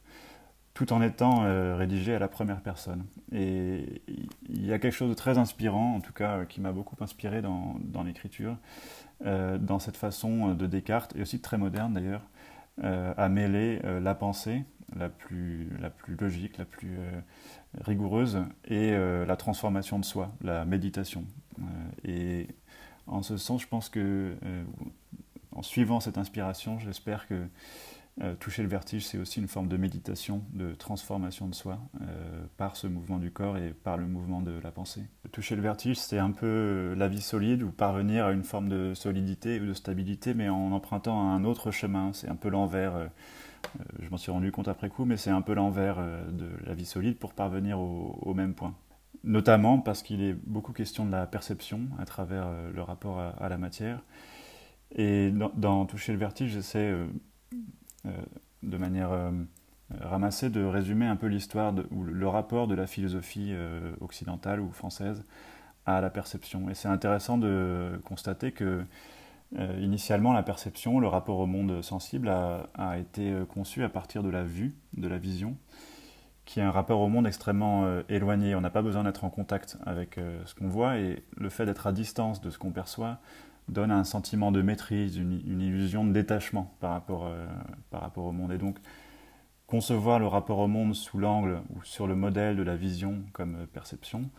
tout 0.75 0.93
en 0.93 1.03
étant 1.03 1.45
euh, 1.45 1.75
rédigé 1.77 2.15
à 2.15 2.21
la 2.21 2.29
première 2.29 2.61
personne. 2.61 3.05
Et 3.33 4.03
il 4.49 4.65
y 4.65 4.73
a 4.73 4.79
quelque 4.79 4.95
chose 4.95 5.11
de 5.11 5.15
très 5.15 5.39
inspirant, 5.39 5.97
en 5.97 6.01
tout 6.01 6.13
cas 6.13 6.45
qui 6.45 6.61
m'a 6.61 6.73
beaucoup 6.73 6.97
inspiré 7.03 7.43
dans, 7.43 8.03
l'écriture, 8.05 8.57
dans 9.25 9.81
cette 9.81 9.97
façon 9.97 10.55
de 10.55 10.67
Descartes, 10.67 11.15
et 11.17 11.23
aussi 11.23 11.41
très 11.41 11.59
moderne 11.59 11.95
d'ailleurs, 11.95 12.23
à 12.81 13.29
mêler 13.29 13.81
la 14.01 14.15
pensée, 14.15 14.63
la 14.97 15.09
plus 15.09 15.69
logique, 16.21 16.59
la 16.59 16.65
plus 16.65 16.97
rigoureuse 17.81 18.39
et 18.67 18.93
euh, 18.93 19.25
la 19.27 19.37
transformation 19.37 19.99
de 19.99 20.05
soi, 20.05 20.33
la 20.43 20.65
méditation. 20.65 21.25
Euh, 21.59 21.65
et 22.05 22.49
en 23.07 23.23
ce 23.23 23.37
sens, 23.37 23.63
je 23.63 23.69
pense 23.69 23.89
que 23.89 24.35
euh, 24.45 24.65
en 25.55 25.63
suivant 25.63 26.01
cette 26.01 26.19
inspiration, 26.19 26.79
j'espère 26.79 27.27
que 27.27 27.47
toucher 28.41 28.65
le 28.65 28.69
vertige, 28.69 29.07
c'est 29.07 29.17
aussi 29.17 29.39
une 29.39 29.47
forme 29.47 29.69
de 29.69 29.77
méditation, 29.77 30.43
de 30.53 30.75
transformation 30.75 31.47
de 31.47 31.55
soi 31.55 31.79
par 32.57 32.75
ce 32.75 32.89
mouvement 32.89 33.19
du 33.19 33.31
corps 33.31 33.57
et 33.57 33.71
par 33.71 33.97
le 33.97 34.07
mouvement 34.07 34.43
de 34.43 34.59
la 34.61 34.73
pensée. 34.73 35.03
Toucher 35.31 35.55
le 35.55 35.63
vertige, 35.63 35.99
c'est 35.99 36.19
un 36.19 36.33
peu 36.33 36.95
la 36.97 37.07
vie 37.07 37.21
solide 37.21 37.63
ou 37.63 37.71
parvenir 37.71 38.27
à 38.27 38.33
une 38.33 38.43
forme 38.43 38.69
de 38.69 38.93
solidité 38.95 39.61
ou 39.61 39.67
de 39.67 39.73
stabilité, 39.73 40.35
mais 40.35 40.49
en 40.49 40.73
empruntant 40.73 41.31
un 41.31 41.45
autre 41.45 41.71
chemin. 41.71 42.13
C'est 42.13 42.29
un 42.29 42.35
peu 42.35 42.49
l'envers 42.49 43.09
je 44.01 44.09
m'en 44.11 44.17
suis 44.17 44.31
rendu 44.31 44.53
compte 44.53 44.69
après 44.69 44.89
coup, 44.89 45.05
mais 45.05 45.17
c'est 45.17 45.31
un 45.31 45.43
peu 45.43 45.55
l'envers 45.55 45.97
euh, 45.99 46.31
de 46.31 46.49
la 46.65 46.75
vie 46.75 46.87
solide 46.87 47.19
pour 47.19 47.33
parvenir 47.33 47.79
au, 47.79 48.35
même 48.35 48.55
point. 48.55 48.75
Notamment 49.25 49.79
parce 49.79 50.03
qu'il 50.03 50.23
est 50.23 50.33
beaucoup 50.33 50.73
question 50.73 51.05
de 51.05 51.11
la 51.11 51.27
perception 51.27 51.83
à 51.99 52.05
travers 52.05 52.47
euh, 52.47 52.71
le 52.73 52.83
rapport 52.83 53.21
à, 53.21 53.49
la 53.49 53.59
matière. 53.59 54.03
Et 54.95 55.31
dans, 55.31 55.87
Toucher 55.87 56.13
le 56.13 56.19
vertige, 56.19 56.53
j'essaie 56.53 56.95
de 58.63 58.77
manière 58.79 59.11
ramassée 60.01 60.49
de 60.49 60.65
résumer 60.65 61.05
un 61.05 61.17
peu 61.17 61.27
l'histoire 61.27 61.75
ou 61.91 62.05
le 62.05 62.27
rapport 62.27 62.67
de 62.67 62.75
la 62.75 62.87
philosophie 62.87 63.53
occidentale 64.01 64.61
ou 64.61 64.73
française 64.73 65.25
à 65.85 66.01
la 66.01 66.09
perception. 66.09 66.71
Et 66.71 66.75
c'est 66.75 66.89
intéressant 66.89 67.37
de 67.37 68.01
constater 68.07 68.53
que 68.53 68.83
initialement, 69.57 70.33
la 70.33 70.43
perception, 70.43 71.01
le 71.01 71.09
rapport 71.09 71.39
au 71.39 71.47
monde 71.47 71.83
sensible 71.83 72.29
a, 72.29 72.99
été 72.99 73.33
conçu 73.49 73.83
à 73.83 73.89
partir 73.89 74.23
de 74.23 74.29
la 74.29 74.45
vue, 74.45 74.75
de 74.95 75.09
la 75.09 75.19
vision, 75.19 75.57
qui 76.45 76.61
est 76.61 76.63
un 76.63 76.71
rapport 76.71 77.01
au 77.01 77.09
monde 77.09 77.27
extrêmement 77.27 77.87
éloigné. 78.09 78.55
On 78.55 78.61
n'a 78.61 78.71
pas 78.71 78.83
besoin 78.83 79.05
d'être 79.05 79.25
en 79.25 79.31
contact 79.31 79.79
avec 79.87 80.21
ce 80.45 80.55
qu'on 80.55 80.69
voit 80.69 80.99
et 80.99 81.23
le 81.37 81.49
fait 81.49 81.65
d'être 81.65 81.87
à 81.87 81.93
distance 81.93 82.41
de 82.41 82.51
ce 82.51 82.59
qu'on 82.59 82.73
perçoit 82.73 83.21
donne 83.69 83.91
un 83.91 84.05
sentiment 84.05 84.53
de 84.53 84.63
maîtrise, 84.63 85.17
une, 85.17 85.61
illusion 85.61 86.05
de 86.05 86.13
détachement 86.13 86.75
par 86.81 86.91
rapport, 86.91 87.31
par 87.91 88.03
rapport 88.03 88.25
au 88.25 88.33
monde. 88.33 88.53
Et 88.53 88.59
donc, 88.59 88.79
concevoir 89.69 90.19
le 90.19 90.27
rapport 90.27 90.59
au 90.59 90.67
monde 90.67 90.95
sous 90.95 91.19
l'angle 91.19 91.61
ou 91.77 91.85
sur 91.85 92.07
le 92.07 92.17
modèle 92.17 92.57
de 92.57 92.63
la 92.63 92.75
vision 92.75 93.23
comme 93.33 93.67
perception, 93.73 94.31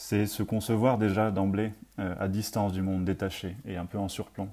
c'est 0.00 0.26
se 0.26 0.44
concevoir 0.44 0.96
déjà 0.96 1.32
d'emblée 1.32 1.72
euh, 1.98 2.14
à 2.20 2.28
distance 2.28 2.72
du 2.72 2.82
monde, 2.82 3.04
détaché 3.04 3.56
et 3.66 3.76
un 3.76 3.84
peu 3.84 3.98
en 3.98 4.06
surplomb. 4.06 4.48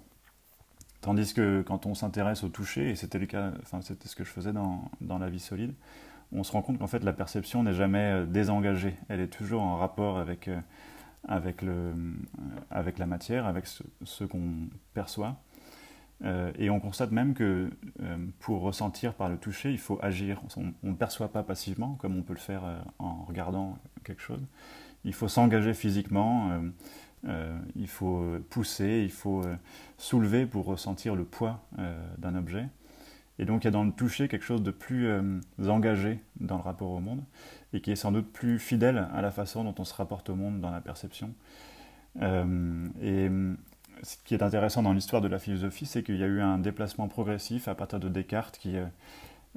Tandis 1.02 1.36
que 1.36 1.62
quand 1.62 1.86
on 1.86 1.94
s'intéresse 1.94 2.44
au 2.44 2.50
toucher, 2.50 2.90
et 2.90 2.96
c'était 2.96 3.20
le 3.20 3.28
cas, 3.28 3.52
enfin 3.62 3.80
c'était 3.84 4.08
ce 4.08 4.16
que 4.16 4.24
je 4.24 4.32
faisais 4.32 4.54
dans, 4.54 4.90
dans, 5.02 5.20
la 5.20 5.30
vie 5.30 5.40
solide, 5.40 5.76
on 6.32 6.44
se 6.44 6.52
rend 6.52 6.64
compte 6.64 6.80
qu'en 6.80 6.88
fait 6.88 7.04
la 7.04 7.14
perception 7.14 7.62
n'est 7.62 7.76
jamais 7.76 8.00
euh, 8.00 8.26
désengagée, 8.26 8.96
elle 9.08 9.20
est 9.20 9.28
toujours 9.28 9.62
en 9.62 9.78
rapport 9.78 10.18
avec, 10.18 10.48
euh, 10.48 10.60
avec, 11.28 11.62
le, 11.62 11.94
avec 12.72 12.98
la 12.98 13.06
matière, 13.06 13.46
avec 13.46 13.68
ce 13.68 14.24
qu'on 14.24 14.68
perçoit. 14.96 15.36
Et 16.58 16.70
on 16.70 16.80
constate 16.80 17.12
même 17.12 17.34
que 17.34 17.70
pour 18.40 18.62
ressentir 18.62 19.14
par 19.14 19.28
le 19.28 19.38
toucher, 19.38 19.72
il 19.72 19.78
faut 19.78 20.00
agir. 20.02 20.42
On 20.58 20.90
ne 20.90 20.96
perçoit 20.96 21.28
pas 21.28 21.44
passivement, 21.44 21.96
comme 21.96 22.16
on 22.18 22.22
peut 22.22 22.34
le 22.34 22.40
faire 22.40 22.64
en 23.00 23.26
regardant 23.26 23.78
quelque 24.06 24.22
chose. 24.22 24.40
Il 25.06 25.14
faut 25.14 25.28
s'engager 25.28 25.74
physiquement, 25.74 26.52
il 27.76 27.88
faut 27.88 28.24
pousser, 28.50 29.02
il 29.04 29.12
faut 29.12 29.44
soulever 29.98 30.46
pour 30.46 30.66
ressentir 30.66 31.16
le 31.16 31.24
poids 31.24 31.64
d'un 32.18 32.36
objet. 32.36 32.68
Et 33.38 33.46
donc 33.46 33.64
il 33.64 33.66
y 33.66 33.68
a 33.68 33.72
dans 33.72 33.84
le 33.84 33.92
toucher 33.92 34.28
quelque 34.28 34.46
chose 34.46 34.64
de 34.64 34.72
plus 34.72 35.08
engagé 35.68 36.20
dans 36.40 36.58
le 36.58 36.64
rapport 36.64 36.90
au 36.90 37.00
monde, 37.00 37.24
et 37.74 37.82
qui 37.82 37.92
est 37.92 37.96
sans 37.96 38.12
doute 38.12 38.32
plus 38.34 38.60
fidèle 38.60 39.08
à 39.14 39.22
la 39.22 39.32
façon 39.32 39.64
dont 39.64 39.76
on 39.78 39.86
se 39.86 39.94
rapporte 39.94 40.30
au 40.30 40.36
monde 40.36 40.60
dans 40.60 40.72
la 40.72 40.82
perception. 40.82 41.32
et 42.22 43.30
ce 44.04 44.18
qui 44.24 44.34
est 44.34 44.44
intéressant 44.44 44.84
dans 44.84 44.94
l'histoire 44.94 45.22
de 45.22 45.28
la 45.28 45.40
philosophie, 45.40 45.86
c'est 45.86 46.04
qu'il 46.04 46.18
y 46.18 46.24
a 46.24 46.28
eu 46.28 46.42
un 46.42 46.58
déplacement 46.58 47.08
progressif 47.08 47.68
à 47.68 47.76
partir 47.76 48.00
de 48.00 48.10
Descartes 48.10 48.58
qui, 48.58 48.78
euh, 48.78 48.86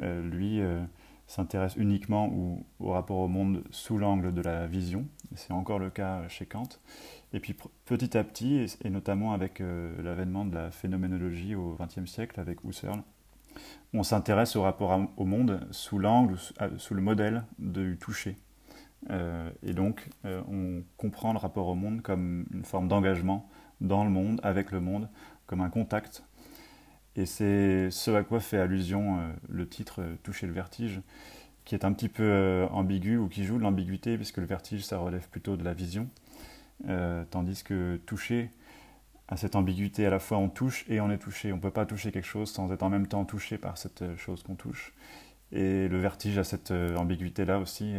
euh, 0.02 0.22
lui, 0.28 0.60
euh, 0.60 0.80
s'intéresse 1.28 1.76
uniquement 1.76 2.32
au, 2.80 2.90
rapport 2.90 3.18
au 3.18 3.28
monde 3.28 3.62
sous 3.70 3.98
l'angle 3.98 4.34
de 4.34 4.40
la 4.40 4.66
vision. 4.66 5.06
C'est 5.36 5.52
encore 5.52 5.78
le 5.78 5.90
cas 5.90 6.26
chez 6.26 6.46
Kant. 6.46 6.68
Et 7.32 7.38
puis 7.38 7.54
petit 7.84 8.16
à 8.16 8.24
petit, 8.24 8.66
et, 8.82 8.90
notamment 8.90 9.32
avec 9.32 9.60
l'avènement 9.60 10.44
de 10.44 10.54
la 10.54 10.70
phénoménologie 10.70 11.54
au 11.54 11.76
XXe 11.78 12.10
siècle 12.10 12.40
avec 12.40 12.64
Husserl, 12.64 13.02
on 13.92 14.02
s'intéresse 14.02 14.56
au 14.56 14.62
rapport 14.62 14.98
au 15.16 15.24
monde 15.24 15.66
sous 15.70 15.98
l'angle, 15.98 16.36
sous 16.78 16.94
le 16.94 17.02
modèle 17.02 17.44
du 17.58 17.98
toucher. 17.98 18.38
et 19.10 19.72
donc, 19.74 20.08
on 20.24 20.82
comprend 20.96 21.32
le 21.32 21.38
rapport 21.38 21.68
au 21.68 21.74
monde 21.74 22.00
comme 22.00 22.46
une 22.52 22.64
forme 22.64 22.88
d'engagement 22.88 23.48
dans 23.80 24.04
le 24.04 24.10
monde, 24.10 24.40
avec 24.42 24.72
le 24.72 24.80
monde, 24.80 25.08
comme 25.46 25.60
un 25.60 25.70
contact. 25.70 26.24
Et 27.18 27.26
c'est 27.26 27.90
ce 27.90 28.12
à 28.12 28.22
quoi 28.22 28.38
fait 28.38 28.58
allusion 28.58 29.18
euh, 29.18 29.32
le 29.48 29.68
titre 29.68 30.02
euh, 30.02 30.14
Toucher 30.22 30.46
le 30.46 30.52
vertige, 30.52 31.00
qui 31.64 31.74
est 31.74 31.84
un 31.84 31.92
petit 31.92 32.08
peu 32.08 32.22
euh, 32.22 32.68
ambigu 32.68 33.16
ou 33.16 33.26
qui 33.26 33.44
joue 33.44 33.58
de 33.58 33.64
l'ambiguïté, 33.64 34.16
puisque 34.16 34.36
le 34.36 34.44
vertige, 34.44 34.84
ça 34.84 34.98
relève 34.98 35.28
plutôt 35.28 35.56
de 35.56 35.64
la 35.64 35.74
vision, 35.74 36.08
tandis 37.32 37.64
que 37.64 38.00
toucher 38.06 38.52
à 39.26 39.36
cette 39.36 39.56
ambiguïté, 39.56 40.06
à 40.06 40.10
la 40.10 40.20
fois 40.20 40.38
on 40.38 40.48
touche 40.48 40.84
et 40.88 41.00
on 41.00 41.10
est 41.10 41.18
touché. 41.18 41.52
On 41.52 41.56
ne 41.56 41.60
peut 41.60 41.72
pas 41.72 41.86
toucher 41.86 42.12
quelque 42.12 42.24
chose 42.24 42.52
sans 42.52 42.70
être 42.72 42.84
en 42.84 42.88
même 42.88 43.08
temps 43.08 43.24
touché 43.24 43.58
par 43.58 43.78
cette 43.78 44.16
chose 44.16 44.44
qu'on 44.44 44.54
touche. 44.54 44.94
Et 45.50 45.88
le 45.88 45.98
vertige 45.98 46.38
a 46.38 46.44
cette 46.44 46.70
ambiguïté-là 46.70 47.58
aussi 47.58 47.94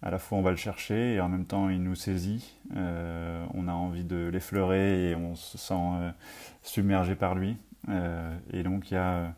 à 0.00 0.10
la 0.10 0.18
fois 0.18 0.38
on 0.38 0.42
va 0.42 0.50
le 0.50 0.56
chercher 0.56 1.14
et 1.14 1.20
en 1.20 1.28
même 1.28 1.44
temps 1.44 1.68
il 1.68 1.82
nous 1.82 1.94
saisit. 1.94 2.56
On 2.74 3.68
a 3.68 3.72
envie 3.72 4.04
de 4.04 4.30
l'effleurer 4.32 5.10
et 5.10 5.14
on 5.14 5.34
se 5.34 5.58
sent 5.58 6.14
submergé 6.62 7.14
par 7.14 7.34
lui. 7.34 7.58
Euh, 7.88 8.36
et 8.52 8.62
donc 8.62 8.90
il 8.90 8.94
y 8.94 8.96
a 8.96 9.34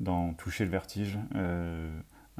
dans 0.00 0.32
Toucher 0.34 0.64
le 0.64 0.70
vertige 0.70 1.18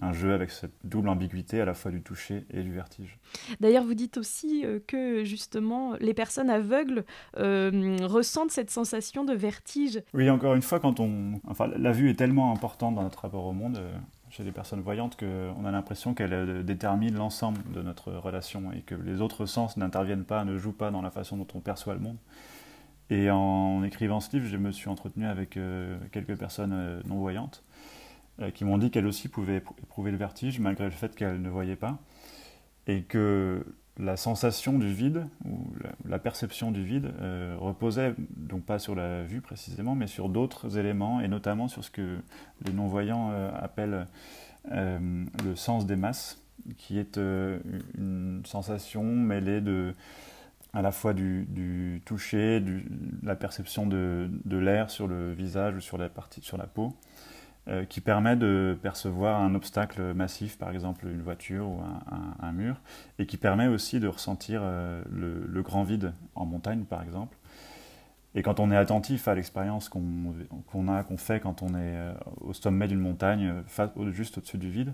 un 0.01 0.13
jeu 0.15 0.33
avec 0.33 0.51
cette 0.51 0.73
double 0.85 1.11
ambiguïté 1.11 1.61
à 1.61 1.67
la 1.67 1.75
fois 1.75 1.91
du 1.91 2.03
toucher 2.03 2.47
et 2.51 2.63
du 2.63 2.73
vertige. 2.73 3.19
D'ailleurs, 3.61 3.85
vous 3.85 3.93
dites 3.93 4.17
aussi 4.17 4.65
que 4.89 5.23
justement 5.23 5.95
les 6.01 6.15
personnes 6.15 6.49
aveugles 6.49 7.05
ressentent 7.37 8.51
cette 8.51 8.71
sensation 8.71 9.23
de 9.25 9.35
vertige. 9.35 10.03
Oui, 10.15 10.31
encore 10.31 10.55
une 10.55 10.63
fois, 10.63 10.81
quand 10.81 10.99
on, 10.99 11.41
enfin, 11.47 11.69
la 11.77 11.93
vue 11.93 12.09
est 12.09 12.15
tellement 12.15 12.53
importante 12.53 12.95
dans 12.95 13.03
notre 13.03 13.21
rapport 13.21 13.45
au 13.45 13.53
monde 13.53 13.81
chez 14.33 14.45
les 14.45 14.53
personnes 14.53 14.81
voyantes 14.81 15.17
qu'on 15.17 15.65
a 15.67 15.71
l'impression 15.71 16.15
qu'elle 16.15 16.33
euh, 16.33 16.63
détermine 16.63 17.15
l'ensemble 17.15 17.61
de 17.73 17.83
notre 17.83 18.13
relation 18.13 18.73
et 18.73 18.81
que 18.81 18.95
les 18.95 19.21
autres 19.21 19.45
sens 19.45 19.77
n'interviennent 19.77 20.25
pas, 20.25 20.45
ne 20.45 20.57
jouent 20.57 20.73
pas 20.73 20.91
dans 20.91 21.03
la 21.03 21.11
façon 21.11 21.37
dont 21.37 21.47
on 21.55 21.61
perçoit 21.61 21.93
le 21.93 22.01
monde. 22.01 22.17
Et 23.13 23.31
en 23.31 23.85
écrivant 23.85 24.21
ce 24.21 24.37
livre, 24.37 24.49
je 24.49 24.57
me 24.57 24.73
suis 24.73 24.89
entretenu 24.89 25.27
avec 25.27 25.57
euh, 25.57 25.99
quelques 26.11 26.37
personnes 26.37 26.73
euh, 26.73 27.01
non-voyantes 27.07 27.63
qui 28.55 28.65
m'ont 28.65 28.79
dit 28.79 28.91
qu'elles 28.91 29.07
aussi 29.07 29.29
pouvaient 29.29 29.59
éprouver 29.59 30.11
le 30.11 30.17
vertige 30.17 30.59
malgré 30.59 30.87
le 30.87 30.91
fait 30.91 31.15
qu'elles 31.15 31.41
ne 31.41 31.51
voyaient 31.51 31.77
pas. 31.77 31.99
Et 32.89 33.03
que 33.03 33.65
la 33.99 34.17
sensation 34.17 34.79
du 34.79 34.93
vide, 34.93 35.27
ou 35.45 35.67
la, 36.09 36.19
perception 36.19 36.71
du 36.71 36.83
vide, 36.83 37.13
euh, 37.21 37.57
reposait 37.59 38.15
donc 38.37 38.65
pas 38.65 38.79
sur 38.79 38.95
la 38.95 39.23
vue 39.23 39.41
précisément, 39.41 39.95
mais 39.95 40.07
sur 40.07 40.29
d'autres 40.29 40.79
éléments, 40.79 41.21
et 41.21 41.29
notamment 41.29 41.69
sur 41.69 41.85
ce 41.85 41.91
que 41.91 42.19
les 42.65 42.73
non-voyants 42.73 43.31
euh, 43.33 43.51
appellent 43.55 44.07
euh, 44.71 45.25
le 45.45 45.57
sens 45.57 45.87
des 45.87 45.97
masses, 45.97 46.43
qui 46.79 46.99
est 46.99 47.17
une 47.19 48.43
sensation 48.45 49.03
mêlée 49.03 49.61
de, 49.61 49.95
à 50.73 50.83
la 50.83 50.91
fois 50.91 51.13
du, 51.13 52.03
toucher, 52.05 52.61
de 52.61 52.81
la 53.23 53.37
perception 53.37 53.87
de, 53.87 54.31
de 54.45 54.57
l'air 54.57 54.91
sur 54.91 55.07
le 55.07 55.33
visage 55.33 55.77
ou 55.77 55.81
sur 55.81 55.99
la, 55.99 56.09
partie, 56.09 56.41
sur 56.43 56.57
la 56.57 56.67
peau, 56.67 56.97
euh, 57.69 57.85
qui 57.85 58.01
permet 58.01 58.35
de 58.35 58.77
percevoir 58.83 59.41
un 59.41 59.55
obstacle 59.55 60.15
massif, 60.15 60.59
par 60.59 60.73
exemple 60.73 61.07
une 61.07 61.23
voiture 61.23 61.69
ou 61.69 61.81
un, 62.41 62.51
mur, 62.51 62.81
et 63.21 63.27
qui 63.27 63.37
permet 63.37 63.69
aussi 63.69 64.01
de 64.01 64.09
ressentir 64.09 64.63
euh, 64.65 65.01
le, 65.09 65.63
grand 65.63 65.85
vide 65.85 66.13
en 66.35 66.45
montagne, 66.45 66.83
par 66.83 67.05
exemple. 67.05 67.37
Et 68.35 68.43
quand 68.43 68.59
on 68.59 68.73
est 68.73 68.77
attentif 68.77 69.29
à 69.29 69.37
l'expérience 69.37 69.89
qu'on 69.89 70.89
a, 70.89 71.05
qu'on 71.05 71.17
fait 71.17 71.39
quand 71.39 71.63
on 71.63 71.69
est 71.69 71.95
euh, 71.97 72.15
au 72.41 72.53
sommet 72.53 72.89
d'une 72.89 72.99
montagne, 72.99 73.63
juste 74.11 74.39
au-dessus 74.39 74.59
du 74.59 74.69
vide, 74.69 74.93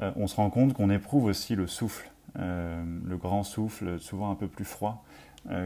on 0.00 0.26
se 0.26 0.34
rend 0.34 0.50
compte 0.50 0.72
qu'on 0.72 0.90
éprouve 0.90 1.26
aussi 1.26 1.54
le 1.54 1.68
souffle, 1.68 2.10
le 2.36 3.16
grand 3.16 3.42
souffle, 3.42 4.00
souvent 4.00 4.30
un 4.30 4.34
peu 4.34 4.48
plus 4.48 4.64
froid, 4.64 5.04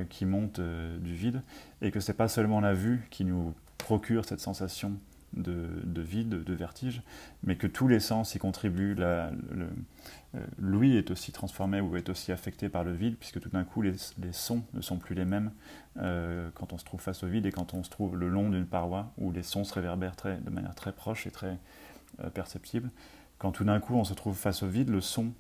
qui 0.09 0.25
monte 0.25 0.61
du 0.61 1.15
vide, 1.15 1.43
et 1.83 1.91
que 1.91 2.01
c'est 2.01 2.15
pas 2.15 2.29
seulement 2.29 2.61
la 2.61 2.75
vue 2.75 3.07
qui 3.11 3.25
nous 3.25 3.55
procure 3.79 4.25
cette 4.25 4.41
sensation 4.41 4.99
de, 5.37 6.01
vide, 6.01 6.43
de 6.45 6.55
vertige, 6.55 7.03
mais 7.43 7.57
que 7.57 7.67
tous 7.67 7.89
les 7.89 8.01
sens 8.01 8.35
y 8.35 8.39
contribuent. 8.39 8.97
Euh, 8.99 9.31
l'ouïe 10.59 10.97
est 10.97 11.11
aussi 11.11 11.33
transformé 11.33 11.81
ou 11.81 11.97
est 11.97 12.09
aussi 12.09 12.33
affecté 12.33 12.69
par 12.69 12.85
le 12.85 12.93
vide, 12.93 13.17
puisque 13.17 13.41
tout 13.41 13.49
d'un 13.49 13.65
coup 13.65 13.83
les, 13.83 13.95
sons 14.33 14.63
ne 14.75 14.81
sont 14.81 14.99
plus 14.99 15.15
les 15.15 15.25
mêmes 15.25 15.51
euh, 15.99 16.51
quand 16.55 16.73
on 16.73 16.79
se 16.79 16.85
trouve 16.85 17.01
face 17.01 17.23
au 17.23 17.27
vide 17.27 17.47
et 17.47 17.53
quand 17.53 17.75
on 17.75 17.83
se 17.83 17.91
trouve 17.91 18.17
le 18.17 18.29
long 18.29 18.51
d'une 18.51 18.67
paroi 18.67 19.13
où 19.19 19.33
les 19.33 19.43
sons 19.43 19.65
se 19.65 19.73
réverbèrent 19.73 20.17
de 20.25 20.51
manière 20.51 20.75
très 20.75 20.93
proche 20.93 21.27
et 21.27 21.31
très 21.31 21.59
euh, 22.23 22.31
perceptible. 22.31 22.91
Quand 23.39 23.53
tout 23.53 23.65
d'un 23.65 23.81
coup 23.81 23.95
on 23.95 24.05
se 24.05 24.15
trouve 24.15 24.37
face 24.37 24.63
au 24.63 24.67
vide, 24.67 24.89
le 24.89 25.01
son 25.01 25.33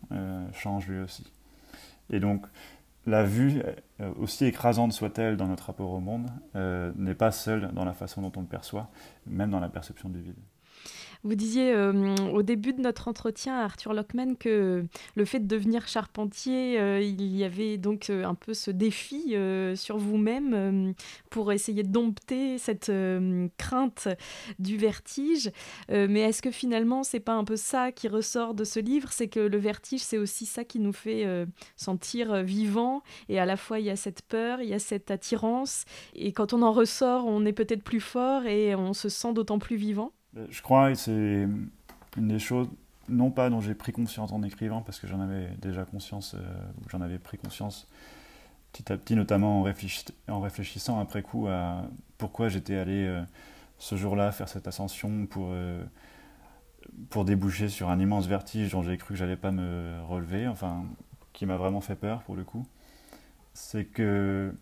change 0.52 0.88
lui 0.88 1.00
aussi. 1.00 1.30
Et 2.10 2.20
donc 2.20 2.46
la 3.06 3.22
vue, 3.22 3.62
euh, 4.00 4.12
aussi 4.18 4.44
écrasante 4.44 4.92
soit-elle 4.92 5.36
dans 5.36 5.46
notre 5.46 5.66
rapport 5.66 5.90
au 5.90 6.00
monde, 6.00 6.28
euh, 6.56 6.92
n'est 6.96 7.14
pas 7.14 7.30
seule 7.30 7.70
dans 7.72 7.84
la 7.84 7.92
façon 7.92 8.20
dont 8.20 8.32
on 8.36 8.40
le 8.40 8.46
perçoit, 8.46 8.90
même 9.26 9.50
dans 9.50 9.60
la 9.60 9.68
perception 9.68 10.08
du 10.08 10.20
vide. 10.20 10.36
Vous 11.26 11.34
disiez 11.34 11.72
euh, 11.74 12.14
au 12.32 12.44
début 12.44 12.72
de 12.72 12.80
notre 12.80 13.08
entretien 13.08 13.58
Arthur 13.58 13.92
Lockman 13.94 14.36
que 14.36 14.86
le 15.16 15.24
fait 15.24 15.40
de 15.40 15.48
devenir 15.48 15.88
charpentier, 15.88 16.78
euh, 16.78 17.00
il 17.00 17.36
y 17.36 17.42
avait 17.42 17.78
donc 17.78 18.10
euh, 18.10 18.24
un 18.24 18.36
peu 18.36 18.54
ce 18.54 18.70
défi 18.70 19.34
sur 19.74 19.98
vous-même 19.98 20.94
pour 21.30 21.50
essayer 21.50 21.82
de 21.82 21.88
dompter 21.88 22.58
cette 22.58 22.92
crainte 23.58 24.08
du 24.60 24.76
vertige. 24.76 25.50
mais 25.88 26.20
est-ce 26.20 26.42
que 26.42 26.52
finalement, 26.52 27.02
c'est 27.02 27.20
pas 27.20 27.34
un 27.34 27.44
peu 27.44 27.56
ça 27.56 27.90
qui 27.90 28.06
ressort 28.06 28.54
de 28.54 28.62
ce 28.62 28.78
livre? 28.78 29.10
C'est 29.10 29.28
que 29.28 29.40
le 29.40 29.58
vertige, 29.58 30.02
c'est 30.02 30.18
aussi 30.18 30.46
ça 30.46 30.64
qui 30.64 30.78
nous 30.78 30.92
fait 30.92 31.26
sentir 31.76 32.44
vivant 32.44 33.02
et 33.28 33.40
à 33.40 33.46
la 33.46 33.56
fois 33.56 33.80
il 33.80 33.86
y 33.86 33.90
a 33.90 33.96
cette 33.96 34.22
peur, 34.22 34.60
il 34.60 34.68
y 34.68 34.74
a 34.74 34.78
cette 34.78 35.10
attirance 35.10 35.84
et 36.14 36.32
quand 36.32 36.52
on 36.52 36.62
en 36.62 36.72
ressort, 36.72 37.26
on 37.26 37.44
est 37.44 37.52
peut-être 37.52 37.82
plus 37.82 38.00
fort 38.00 38.46
et 38.46 38.76
on 38.76 38.92
se 38.92 39.08
sent 39.08 39.32
d'autant 39.32 39.58
plus 39.58 39.76
vivant? 39.76 40.12
Je 40.50 40.62
crois 40.62 40.90
que 40.90 40.94
c'est 40.96 41.48
une 42.16 42.28
des 42.28 42.38
choses, 42.38 42.68
non 43.08 43.30
pas 43.30 43.50
dont 43.50 43.60
j'ai 43.60 43.74
pris 43.74 43.92
conscience 43.92 44.32
en 44.32 44.42
écrivant, 44.42 44.82
parce 44.82 44.98
que 44.98 45.06
j'en 45.06 45.20
avais 45.20 45.48
déjà 45.60 45.84
conscience, 45.84 46.34
euh, 46.34 46.40
j'en 46.88 47.00
avais 47.00 47.18
pris 47.18 47.38
conscience 47.38 47.88
petit 48.72 48.92
à 48.92 48.96
petit, 48.96 49.14
notamment 49.14 49.60
en, 49.60 50.40
réfléchissant 50.40 51.00
après 51.00 51.22
coup 51.22 51.46
à 51.48 51.84
pourquoi 52.18 52.48
j'étais 52.48 52.76
allé 52.76 53.22
ce 53.78 53.96
jour-là 53.96 54.32
faire 54.32 54.50
cette 54.50 54.68
ascension 54.68 55.24
pour, 55.24 55.54
pour 57.08 57.24
déboucher 57.24 57.70
sur 57.70 57.88
un 57.88 57.98
immense 57.98 58.26
vertige 58.26 58.72
dont 58.72 58.82
j'ai 58.82 58.98
cru 58.98 59.14
que 59.14 59.18
j'allais 59.18 59.36
pas 59.36 59.50
me 59.50 60.02
relever, 60.06 60.46
enfin, 60.46 60.84
qui 61.32 61.46
m'a 61.46 61.56
vraiment 61.56 61.80
fait 61.80 61.94
peur 61.94 62.22
pour 62.22 62.36
le 62.36 62.44
coup. 62.44 62.66
C'est 63.54 63.84
que 63.84 64.52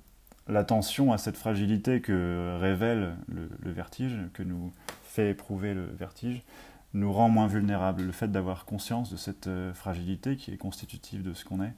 l'attention 0.49 1.12
à 1.12 1.19
cette 1.19 1.37
fragilité 1.37 2.00
que 2.00 2.57
révèle 2.61 3.16
le, 3.28 3.73
vertige, 3.73 4.16
que 4.35 4.43
nous 4.43 4.73
fait 5.14 5.30
éprouver 5.30 5.75
le 5.75 5.85
vertige, 5.85 6.42
nous 6.92 7.12
rend 7.12 7.28
moins 7.28 7.47
vulnérables. 7.47 8.02
Le 8.02 8.12
fait 8.12 8.28
d'avoir 8.28 8.64
conscience 8.64 9.11
de 9.12 9.16
cette 9.16 9.47
euh, 9.47 9.73
fragilité 9.73 10.37
qui 10.37 10.52
est 10.52 10.56
constitutive 10.56 11.23
de 11.23 11.35
ce 11.35 11.44
qu'on 11.44 11.62
est, 11.62 11.73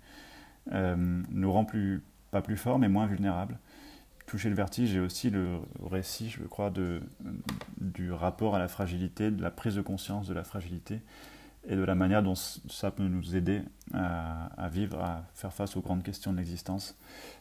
euh, 0.73 0.97
nous 0.97 1.53
rend 1.53 1.65
plus, 1.65 2.03
pas 2.31 2.41
plus 2.41 2.57
forts, 2.57 2.79
mais 2.79 2.89
moins 2.89 3.07
vulnérables. 3.07 3.59
Toucher 4.27 4.49
le 4.49 4.57
vertige 4.57 4.97
est 4.97 5.01
aussi 5.01 5.31
le 5.31 5.59
récit, 5.85 6.31
je 6.31 6.43
crois, 6.45 6.71
de, 6.71 7.01
du 7.81 8.11
rapport 8.11 8.57
à 8.57 8.59
la 8.59 8.69
fragilité, 8.69 9.31
de 9.31 9.43
la 9.43 9.51
prise 9.51 9.77
de 9.77 9.83
conscience 9.83 10.27
de 10.27 10.35
la 10.35 10.43
fragilité 10.43 11.01
et 11.69 11.77
de 11.77 11.83
la 11.83 11.95
manière 11.95 12.23
dont 12.23 12.35
ça 12.35 12.91
peut 12.91 13.07
nous 13.07 13.37
aider 13.37 13.63
à, 13.95 14.69
vivre, 14.69 15.01
à 15.01 15.25
faire 15.35 15.53
face 15.53 15.77
aux 15.77 15.81
grandes 15.81 16.03
questions 16.03 16.33
de 16.33 16.39
l'existence, 16.39 16.97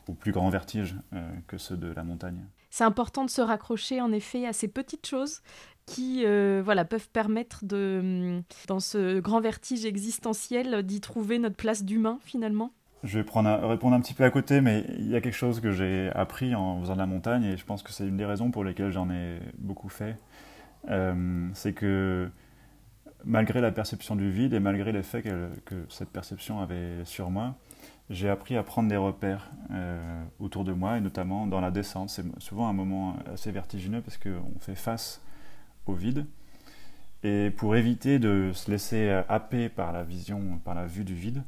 aux 0.08 0.14
plus 0.14 0.32
grands 0.32 0.50
vertiges 0.50 0.96
euh, 1.14 1.32
que 1.48 1.58
ceux 1.58 1.78
de 1.78 1.88
la 1.88 2.04
montagne. 2.04 2.46
C'est 2.70 2.84
important 2.84 3.24
de 3.24 3.30
se 3.30 3.42
raccrocher 3.42 4.02
en 4.02 4.12
effet 4.12 4.46
à 4.46 4.52
ces 4.52 4.68
petites 4.68 5.08
choses 5.08 5.42
qui 5.86 6.24
euh, 6.26 6.62
voilà, 6.64 6.86
peuvent 6.86 7.10
permettre 7.10 7.64
de, 7.64 8.42
dans 8.68 8.80
ce 8.80 9.20
grand 9.20 9.40
vertige 9.40 9.86
existentiel 9.86 10.84
d'y 10.84 11.02
trouver 11.02 11.40
notre 11.40 11.56
place 11.56 11.84
d'humain 11.84 12.20
finalement. 12.24 12.72
Je 13.04 13.20
vais 13.20 13.24
prendre 13.24 13.52
répondre 13.68 13.96
un 13.96 14.02
petit 14.02 14.16
peu 14.16 14.24
à 14.24 14.32
côté, 14.32 14.62
mais 14.62 14.84
il 14.98 15.08
y 15.08 15.16
a 15.16 15.22
quelque 15.22 15.36
chose 15.36 15.60
que 15.60 15.72
j'ai 15.72 16.10
appris 16.16 16.56
en 16.56 16.82
faisant 16.82 16.94
de 16.94 17.00
la 17.00 17.06
montagne, 17.06 17.44
et 17.44 17.58
je 17.58 17.64
pense 17.64 17.84
que 17.84 17.92
c'est 17.92 18.08
une 18.08 18.18
des 18.18 18.26
raisons 18.26 18.50
pour 18.50 18.64
lesquelles 18.64 18.92
j'en 18.92 19.12
ai 19.12 19.38
beaucoup 19.60 19.90
fait. 19.90 20.18
Euh, 20.90 21.48
c'est 21.54 21.74
que 21.74 22.30
malgré 23.24 23.62
la 23.62 23.72
perception 23.72 24.16
du 24.16 24.32
vide 24.32 24.54
et 24.54 24.60
malgré 24.60 24.92
l'effet 24.92 25.22
que, 25.22 25.50
que 25.66 25.86
cette 25.90 26.10
perception 26.10 26.60
avait 26.62 27.06
sur 27.06 27.30
moi, 27.30 27.56
j'ai 28.10 28.30
appris 28.30 28.56
à 28.56 28.64
prendre 28.64 28.90
des 28.90 28.98
repères 28.98 29.50
euh, 29.72 30.24
autour 30.40 30.64
de 30.64 30.74
moi 30.74 30.98
et 30.98 31.02
notamment 31.02 31.48
dans 31.48 31.62
la 31.62 31.72
descente. 31.72 32.10
C'est 32.10 32.24
souvent 32.40 32.68
un 32.68 32.74
moment 32.74 33.16
assez 33.34 33.52
vertigineux 33.52 34.02
parce 34.02 34.18
qu'on 34.18 34.60
fait 34.60 34.76
face 34.76 35.22
au 35.86 35.94
vide. 35.94 36.26
Et 37.24 37.50
pour 37.50 37.76
éviter 37.76 38.20
de 38.20 38.52
se 38.54 38.70
laisser 38.70 39.10
happer 39.30 39.70
par 39.70 39.92
la 39.92 40.04
vision, 40.04 40.60
par 40.64 40.76
la 40.76 40.86
vue 40.86 41.04
du 41.04 41.16
vide, 41.16 41.44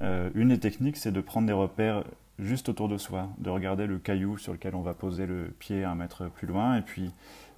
euh, 0.00 0.30
une 0.34 0.48
des 0.48 0.58
techniques, 0.58 0.96
c'est 0.96 1.12
de 1.12 1.20
prendre 1.20 1.46
des 1.46 1.52
repères 1.52 2.04
juste 2.38 2.68
autour 2.68 2.88
de 2.88 2.98
soi, 2.98 3.28
de 3.38 3.48
regarder 3.50 3.86
le 3.86 3.98
caillou 3.98 4.38
sur 4.38 4.52
lequel 4.52 4.74
on 4.74 4.82
va 4.82 4.94
poser 4.94 5.26
le 5.26 5.54
pied 5.58 5.84
un 5.84 5.94
mètre 5.94 6.28
plus 6.28 6.48
loin 6.48 6.76
et 6.76 6.82
puis 6.82 7.12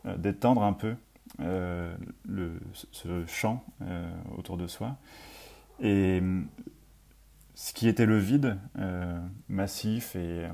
euh, 0.04 0.16
d'étendre 0.16 0.62
un 0.62 0.74
peu 0.74 0.94
euh, 1.40 1.94
le, 2.26 2.52
ce 2.92 3.26
champ 3.26 3.64
euh, 3.82 4.10
autour 4.36 4.56
de 4.56 4.66
soi. 4.66 4.96
Et 5.80 6.22
ce 7.54 7.72
qui 7.72 7.88
était 7.88 8.06
le 8.06 8.18
vide, 8.18 8.58
euh, 8.78 9.18
massif 9.48 10.16
et 10.16 10.46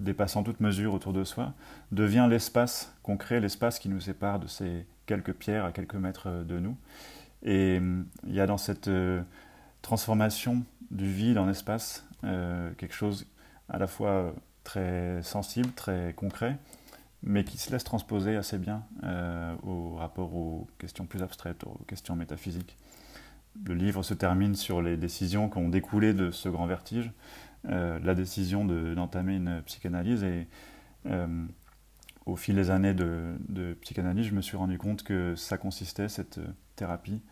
dépassant 0.00 0.42
toute 0.42 0.60
mesure 0.60 0.94
autour 0.94 1.12
de 1.12 1.24
soi, 1.24 1.54
devient 1.92 2.26
l'espace 2.28 2.94
concret, 3.02 3.40
l'espace 3.40 3.78
qui 3.78 3.88
nous 3.88 4.00
sépare 4.00 4.40
de 4.40 4.46
ces 4.46 4.86
quelques 5.06 5.32
pierres 5.32 5.64
à 5.64 5.72
quelques 5.72 5.94
mètres 5.94 6.44
de 6.44 6.58
nous. 6.58 6.76
Et 7.42 7.76
il 8.26 8.34
y 8.34 8.40
a 8.40 8.46
dans 8.46 8.58
cette 8.58 8.90
transformation 9.82 10.62
du 10.90 11.10
vide 11.10 11.38
en 11.38 11.48
espace 11.48 12.06
quelque 12.22 12.92
chose 12.92 13.26
à 13.68 13.78
la 13.78 13.86
fois 13.86 14.34
très 14.64 15.22
sensible, 15.22 15.70
très 15.72 16.12
concret, 16.14 16.58
mais 17.22 17.44
qui 17.44 17.58
se 17.58 17.70
laisse 17.70 17.84
transposer 17.84 18.36
assez 18.36 18.58
bien 18.58 18.84
euh, 19.04 19.54
au 19.62 19.94
rapport 19.96 20.34
aux 20.34 20.66
questions 20.78 21.06
plus 21.06 21.22
abstraites, 21.22 21.64
aux 21.64 21.80
questions 21.86 22.16
métaphysiques. 22.16 22.76
Le 23.64 23.74
livre 23.74 24.02
se 24.02 24.14
termine 24.14 24.54
sur 24.54 24.80
les 24.80 24.96
décisions 24.96 25.48
qui 25.48 25.58
ont 25.58 25.68
découlé 25.68 26.14
de 26.14 26.30
ce 26.30 26.48
grand 26.48 26.66
vertige, 26.66 27.06
euh, 27.08 27.14
la 27.64 28.14
décision 28.14 28.64
d'entamer 28.64 29.36
une 29.36 29.62
psychanalyse 29.62 30.24
et 30.24 30.46
euh, 31.06 31.46
au 32.26 32.36
fil 32.36 32.56
des 32.56 32.70
années 32.70 32.94
de, 32.94 33.74
psychanalyse, 33.80 34.26
je 34.26 34.34
me 34.34 34.42
suis 34.42 34.56
rendu 34.56 34.78
compte 34.78 35.02
que 35.02 35.34
ça 35.34 35.58
consistait, 35.58 36.08
cette 36.08 36.40
thérapie, 36.76 37.22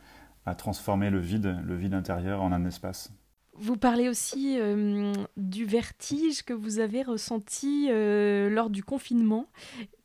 à 0.47 0.55
transformer 0.55 1.11
le 1.11 1.19
vide, 1.19 1.59
le 1.65 1.77
vide 1.77 1.95
intérieur 1.95 2.43
en 2.43 2.53
un 2.53 2.65
espace. 2.65 3.13
Vous 3.61 3.77
parlez 3.77 4.09
aussi 4.09 4.57
euh, 4.61 5.13
du 5.37 5.65
vertige 5.65 6.43
que 6.45 6.53
vous 6.53 6.79
avez 6.79 7.03
ressenti 7.03 7.89
euh, 7.91 8.49
lors 8.49 8.71
du 8.71 8.85
confinement 8.85 9.47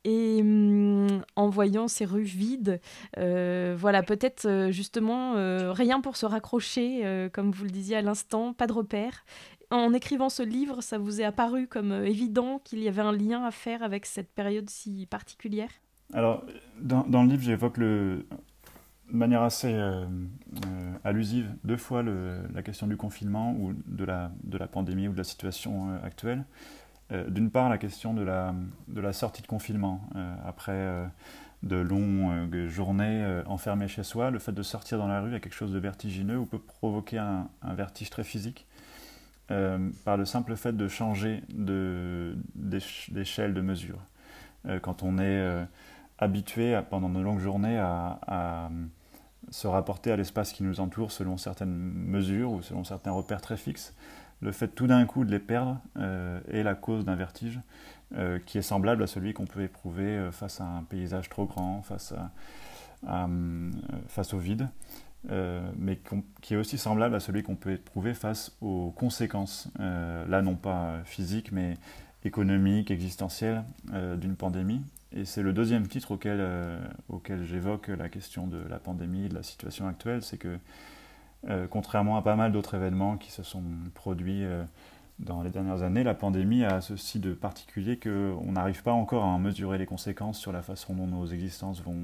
et 0.06 0.42
en 1.34 1.48
voyant 1.48 1.88
ces 1.88 2.04
rues 2.04 2.24
vides, 2.24 2.78
euh, 3.16 3.74
voilà, 3.78 4.02
peut-être 4.02 4.68
justement 4.70 5.32
rien 5.72 6.02
pour 6.02 6.18
se 6.18 6.26
raccrocher, 6.26 7.30
comme 7.32 7.52
vous 7.52 7.64
le 7.64 7.70
disiez 7.70 7.96
à 7.96 8.02
l'instant, 8.02 8.52
pas 8.52 8.66
de 8.66 8.74
repère. 8.74 9.24
En 9.74 9.92
écrivant 9.92 10.28
ce 10.28 10.44
livre, 10.44 10.82
ça 10.82 10.98
vous 10.98 11.20
est 11.20 11.24
apparu 11.24 11.66
comme 11.66 11.90
évident 11.92 12.60
qu'il 12.62 12.78
y 12.78 12.86
avait 12.86 13.02
un 13.02 13.10
lien 13.10 13.44
à 13.44 13.50
faire 13.50 13.82
avec 13.82 14.06
cette 14.06 14.32
période 14.32 14.70
si 14.70 15.06
particulière? 15.06 15.70
Alors, 16.12 16.44
dans, 16.80 17.24
le 17.24 17.28
livre, 17.28 17.42
j'évoque 17.42 17.78
le, 17.78 18.24
de 19.10 19.16
manière 19.16 19.42
assez 19.42 19.74
euh, 19.74 20.04
euh, 20.04 20.92
allusive 21.02 21.50
deux 21.64 21.76
fois 21.76 22.04
la 22.04 22.62
question 22.62 22.86
du 22.86 22.96
confinement 22.96 23.56
ou 23.58 23.72
de 23.86 24.04
la, 24.04 24.30
de 24.44 24.58
la 24.58 24.68
pandémie 24.68 25.08
ou 25.08 25.12
de 25.12 25.18
la 25.18 25.24
situation 25.24 25.90
euh, 25.90 26.06
actuelle. 26.06 26.44
D'une 27.28 27.50
part, 27.50 27.68
la 27.68 27.78
question 27.78 28.14
de 28.14 28.22
la, 28.22 28.54
de 28.88 29.00
la 29.00 29.12
sortie 29.12 29.42
de 29.42 29.46
confinement 29.46 30.00
après 30.44 31.06
de 31.62 31.76
longues 31.76 32.66
journées 32.66 33.42
enfermées 33.46 33.88
chez 33.88 34.02
soi. 34.02 34.30
Le 34.30 34.38
fait 34.38 34.52
de 34.52 34.62
sortir 34.62 34.98
dans 34.98 35.06
la 35.06 35.20
rue 35.20 35.34
a 35.34 35.38
quelque 35.38 35.54
chose 35.54 35.70
de 35.70 35.78
vertigineux 35.78 36.38
ou 36.38 36.46
peut 36.46 36.58
provoquer 36.58 37.18
un 37.18 37.46
vertige 37.74 38.08
très 38.08 38.24
physique. 38.24 38.66
Par 39.48 40.16
le 40.16 40.24
simple 40.24 40.56
fait 40.56 40.76
de 40.76 40.88
changer 40.88 41.42
d'échelle 42.54 43.54
de, 43.54 43.60
mesure. 43.60 43.98
quand 44.82 45.02
on 45.02 45.18
est 45.18 45.66
habitué 46.18 46.78
pendant 46.90 47.08
de 47.08 47.20
longues 47.20 47.40
journées 47.40 47.78
à, 47.78 48.18
euh, 48.28 48.68
se 49.50 49.66
rapporter 49.66 50.10
à 50.10 50.16
l'espace 50.16 50.52
qui 50.52 50.62
nous 50.62 50.80
entoure 50.80 51.12
selon 51.12 51.36
certaines 51.36 51.74
mesures 51.74 52.50
ou 52.50 52.62
selon 52.62 52.84
certains 52.84 53.12
repères 53.12 53.40
très 53.40 53.56
fixes. 53.56 53.94
Le 54.40 54.52
fait 54.52 54.68
tout 54.68 54.86
d'un 54.86 55.04
coup 55.06 55.24
de 55.24 55.30
les 55.30 55.38
perdre 55.38 55.80
euh, 55.98 56.40
est 56.48 56.62
la 56.62 56.74
cause 56.74 57.04
d'un 57.04 57.14
vertige 57.14 57.60
euh, 58.16 58.38
qui 58.44 58.58
est 58.58 58.62
semblable 58.62 59.02
à 59.02 59.06
celui 59.06 59.32
qu'on 59.32 59.46
peut 59.46 59.62
éprouver 59.62 60.28
face 60.32 60.60
à 60.60 60.64
un 60.64 60.82
paysage 60.82 61.28
trop 61.28 61.46
grand, 61.46 61.82
face 61.82 62.14
au 64.32 64.38
vide, 64.38 64.68
mais 65.28 65.98
qui 66.40 66.54
est 66.54 66.56
aussi 66.56 66.78
semblable 66.78 67.14
à 67.14 67.20
celui 67.20 67.42
qu'on 67.42 67.56
peut 67.56 67.72
éprouver 67.72 68.14
face 68.14 68.56
aux 68.60 68.92
conséquences, 68.96 69.68
là 69.78 70.42
non 70.42 70.54
pas 70.54 71.00
physiques, 71.04 71.52
mais 71.52 71.76
économiques, 72.24 72.90
existentielles 72.90 73.64
d'une 73.92 74.36
pandémie. 74.36 74.82
Et 75.16 75.24
c'est 75.24 75.42
le 75.42 75.52
deuxième 75.52 75.86
titre 75.86 76.10
auquel, 76.10 76.38
euh, 76.40 76.76
auquel 77.08 77.44
j'évoque 77.44 77.86
la 77.88 78.08
question 78.08 78.48
de 78.48 78.58
la 78.68 78.78
pandémie, 78.78 79.28
de 79.28 79.34
la 79.34 79.44
situation 79.44 79.86
actuelle, 79.86 80.22
c'est 80.22 80.38
que 80.38 80.58
euh, 81.48 81.68
contrairement 81.70 82.16
à 82.16 82.22
pas 82.22 82.34
mal 82.34 82.50
d'autres 82.50 82.74
événements 82.74 83.16
qui 83.16 83.30
se 83.30 83.44
sont 83.44 83.62
produits 83.94 84.44
euh, 84.44 84.64
dans 85.20 85.42
les 85.42 85.50
dernières 85.50 85.82
années, 85.82 86.02
la 86.02 86.14
pandémie 86.14 86.64
a 86.64 86.80
ceci 86.80 87.20
de 87.20 87.32
particulier 87.32 87.96
qu'on 87.96 88.52
n'arrive 88.52 88.82
pas 88.82 88.92
encore 88.92 89.22
à 89.22 89.26
en 89.26 89.38
mesurer 89.38 89.78
les 89.78 89.86
conséquences 89.86 90.38
sur 90.38 90.50
la 90.50 90.62
façon 90.62 90.94
dont 90.94 91.06
nos 91.06 91.26
existences 91.26 91.80
vont, 91.80 92.00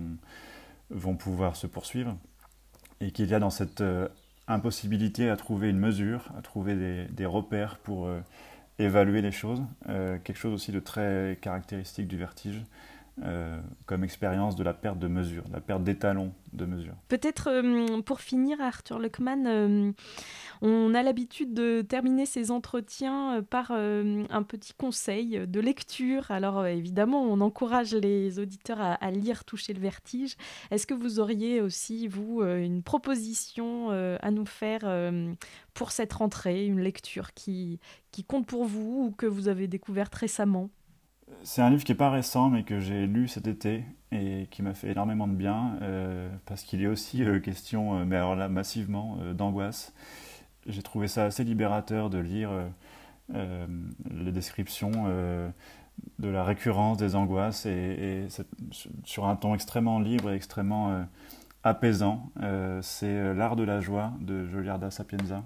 vont 0.91 1.17
pouvoir 1.17 1.57
se 1.57 1.67
poursuivre, 1.67 2.17
et 3.01 3.11
qu'il 3.11 3.29
y 3.29 3.35
a 3.35 3.39
dans 3.39 3.51
cette 3.51 3.83
impossibilité 4.49 5.31
à 5.31 5.37
trouver 5.37 5.71
une 5.71 5.79
mesure, 5.79 6.31
à 6.37 6.43
trouver 6.43 7.07
des, 7.09 7.27
repères 7.27 7.79
pour 7.79 8.11
évaluer 8.79 9.23
les 9.23 9.33
choses, 9.33 9.63
quelque 9.87 10.37
chose 10.37 10.53
aussi 10.53 10.73
de 10.73 10.81
très 10.81 11.39
caractéristique 11.41 12.09
du 12.09 12.17
vertige. 12.17 12.61
Euh, 13.23 13.61
comme 13.85 14.03
expérience 14.03 14.57
de 14.57 14.63
la 14.63 14.73
perte 14.73 14.99
de 14.99 15.07
mesure, 15.07 15.45
la 15.53 15.61
perte 15.61 15.85
d'étalon 15.85 16.33
de 16.55 16.65
mesure. 16.65 16.95
Peut-être 17.09 17.51
euh, 17.51 18.01
pour 18.01 18.21
finir, 18.21 18.63
Arthur 18.63 18.99
Luckman, 18.99 19.45
euh, 19.47 19.93
on 20.63 20.95
a 20.95 21.03
l'habitude 21.03 21.53
de 21.53 21.83
terminer 21.83 22.25
ces 22.25 22.51
entretiens 22.51 23.45
par 23.51 23.73
un 23.73 24.43
petit 24.43 24.73
conseil 24.73 25.47
de 25.47 25.61
lecture. 25.61 26.31
Alors 26.31 26.67
évidemment, 26.67 27.23
on 27.23 27.41
encourage 27.43 27.95
les 27.95 28.39
auditeurs 28.39 28.81
à, 28.81 29.11
lire 29.11 29.45
Toucher 29.45 29.75
le 29.75 29.81
vertige. 29.81 30.37
Est-ce 30.71 30.87
que 30.87 30.95
vous 30.95 31.21
auriez 31.21 31.61
aussi, 31.61 32.09
vous, 32.09 32.43
une 32.43 32.83
proposition 32.83 33.91
à 33.91 34.31
nous 34.31 34.47
faire 34.47 34.81
pour 35.75 35.93
cette 35.93 36.13
rentrée, 36.13 36.67
une 36.67 36.81
lecture 36.81 37.35
qui, 37.35 37.81
qui 38.13 38.25
compte 38.25 38.47
pour 38.47 38.65
vous 38.65 39.07
ou 39.07 39.11
que 39.11 39.27
vous 39.27 39.49
avez 39.49 39.67
découverte 39.67 40.15
récemment? 40.15 40.71
C'est 41.43 41.63
un 41.63 41.71
livre 41.71 41.85
qui 41.85 41.93
n'est 41.93 41.99
pas 41.99 42.11
récent, 42.11 42.51
mais 42.51 42.63
que 42.63 42.81
j'ai 42.81 43.07
lu 43.07 43.29
cet 43.29 43.47
été 43.47 43.85
et 44.13 44.49
qui 44.51 44.63
m'a 44.63 44.75
fait 44.75 44.91
énormément 44.91 45.29
de 45.29 45.35
bien, 45.35 45.79
euh, 45.83 46.29
parce 46.47 46.63
qu'il 46.63 46.83
est 46.83 46.87
aussi 46.87 47.23
euh, 47.23 47.39
question, 47.39 47.99
euh, 47.99 48.05
mais 48.05 48.17
alors 48.17 48.35
là, 48.35 48.49
massivement, 48.49 49.19
d'angoisse. 49.35 49.93
J'ai 50.67 50.83
trouvé 50.83 51.09
ça 51.09 51.25
assez 51.25 51.45
libérateur 51.45 52.11
de 52.11 52.19
lire 52.19 52.51
les 53.31 54.31
descriptions 54.31 55.07
de 56.19 56.29
la 56.29 56.45
récurrence 56.45 56.99
des 56.99 57.17
angoisses 57.17 57.65
et, 57.65 58.29
sur 59.05 59.27
un 59.27 59.37
ton 59.37 59.55
extrêmement 59.55 59.99
libre 59.99 60.31
et 60.31 60.35
extrêmement 60.35 61.07
apaisant. 61.65 62.31
c'est 62.83 63.35
L'art 63.35 63.57
de 63.57 63.65
la 63.65 63.81
joie 63.81 64.13
de 64.21 64.47
Joliarda 64.49 64.91
Sapienza. 64.91 65.45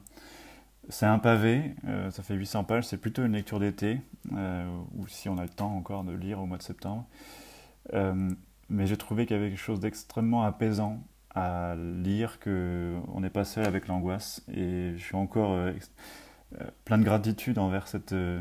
C'est 0.88 1.07
un 1.07 1.18
pavé, 1.18 1.75
ça 2.11 2.23
fait 2.23 2.35
800 2.35 2.64
pages, 2.64 2.85
c'est 2.85 2.99
plutôt 2.99 3.25
une 3.25 3.33
lecture 3.33 3.59
d'été, 3.59 4.01
ou 4.33 5.07
si 5.09 5.29
on 5.29 5.38
a 5.38 5.42
le 5.42 5.49
temps 5.49 5.75
encore 5.75 6.05
de 6.05 6.12
lire 6.12 6.40
au 6.40 6.47
mois 6.47 6.59
de 6.59 6.62
septembre. 6.62 7.07
mais 8.68 8.87
j'ai 8.87 8.97
trouvé 8.97 9.25
qu'il 9.27 9.37
y 9.37 9.40
avait 9.40 9.49
quelque 9.49 9.59
chose 9.59 9.81
d'extrêmement 9.81 10.42
apaisant 10.42 11.03
à 11.35 11.75
lire 11.75 12.38
qu'on 12.40 13.20
n'est 13.20 13.31
pas 13.31 13.44
seul 13.44 13.66
avec 13.66 13.88
l'angoisse. 13.88 14.42
Et 14.53 14.92
je 14.97 15.03
suis 15.03 15.16
encore 15.16 15.53
euh, 15.53 15.73
euh, 16.61 16.64
plein 16.85 16.99
de 16.99 17.05
gratitude 17.05 17.59
envers 17.59 17.88
cette 17.88 18.12
euh, 18.12 18.40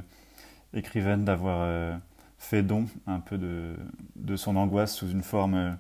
écrivaine 0.74 1.26
d'avoir 1.26 2.00
fait 2.38 2.64
don 2.64 2.86
un 3.08 3.20
peu 3.20 3.38
de, 3.38 4.36
son 4.36 4.56
angoisse 4.56 4.96
sous 4.96 5.10
une 5.10 5.22
forme 5.22 5.78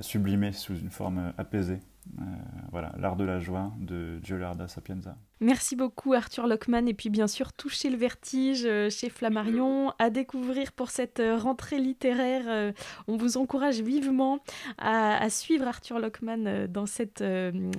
sublimée, 0.00 0.52
sous 0.52 0.76
une 0.76 0.90
forme 0.90 1.32
apaisée. 1.36 1.80
Euh, 2.20 2.24
voilà, 2.70 2.92
L'art 2.98 3.16
de 3.16 3.24
la 3.24 3.38
joie 3.38 3.72
de 3.78 4.18
Giularda 4.22 4.66
Sapienza. 4.66 5.16
Merci 5.40 5.76
beaucoup 5.76 6.14
Arthur 6.14 6.46
Lockman 6.46 6.86
et 6.86 6.94
puis 6.94 7.10
bien 7.10 7.26
sûr 7.26 7.52
toucher 7.52 7.90
le 7.90 7.96
vertige 7.96 8.64
euh, 8.66 8.90
chez 8.90 9.08
Flammarion 9.08 9.92
à 9.98 10.10
découvrir 10.10 10.72
pour 10.72 10.90
cette 10.90 11.20
euh, 11.20 11.36
rentrée 11.36 11.78
littéraire. 11.78 12.72
On 13.06 13.16
vous 13.16 13.36
encourage 13.36 13.80
vivement 13.80 14.40
à, 14.78 15.28
suivre 15.30 15.66
Arthur 15.66 15.98
Lockman 15.98 16.66
dans 16.68 16.86
cette 16.86 17.22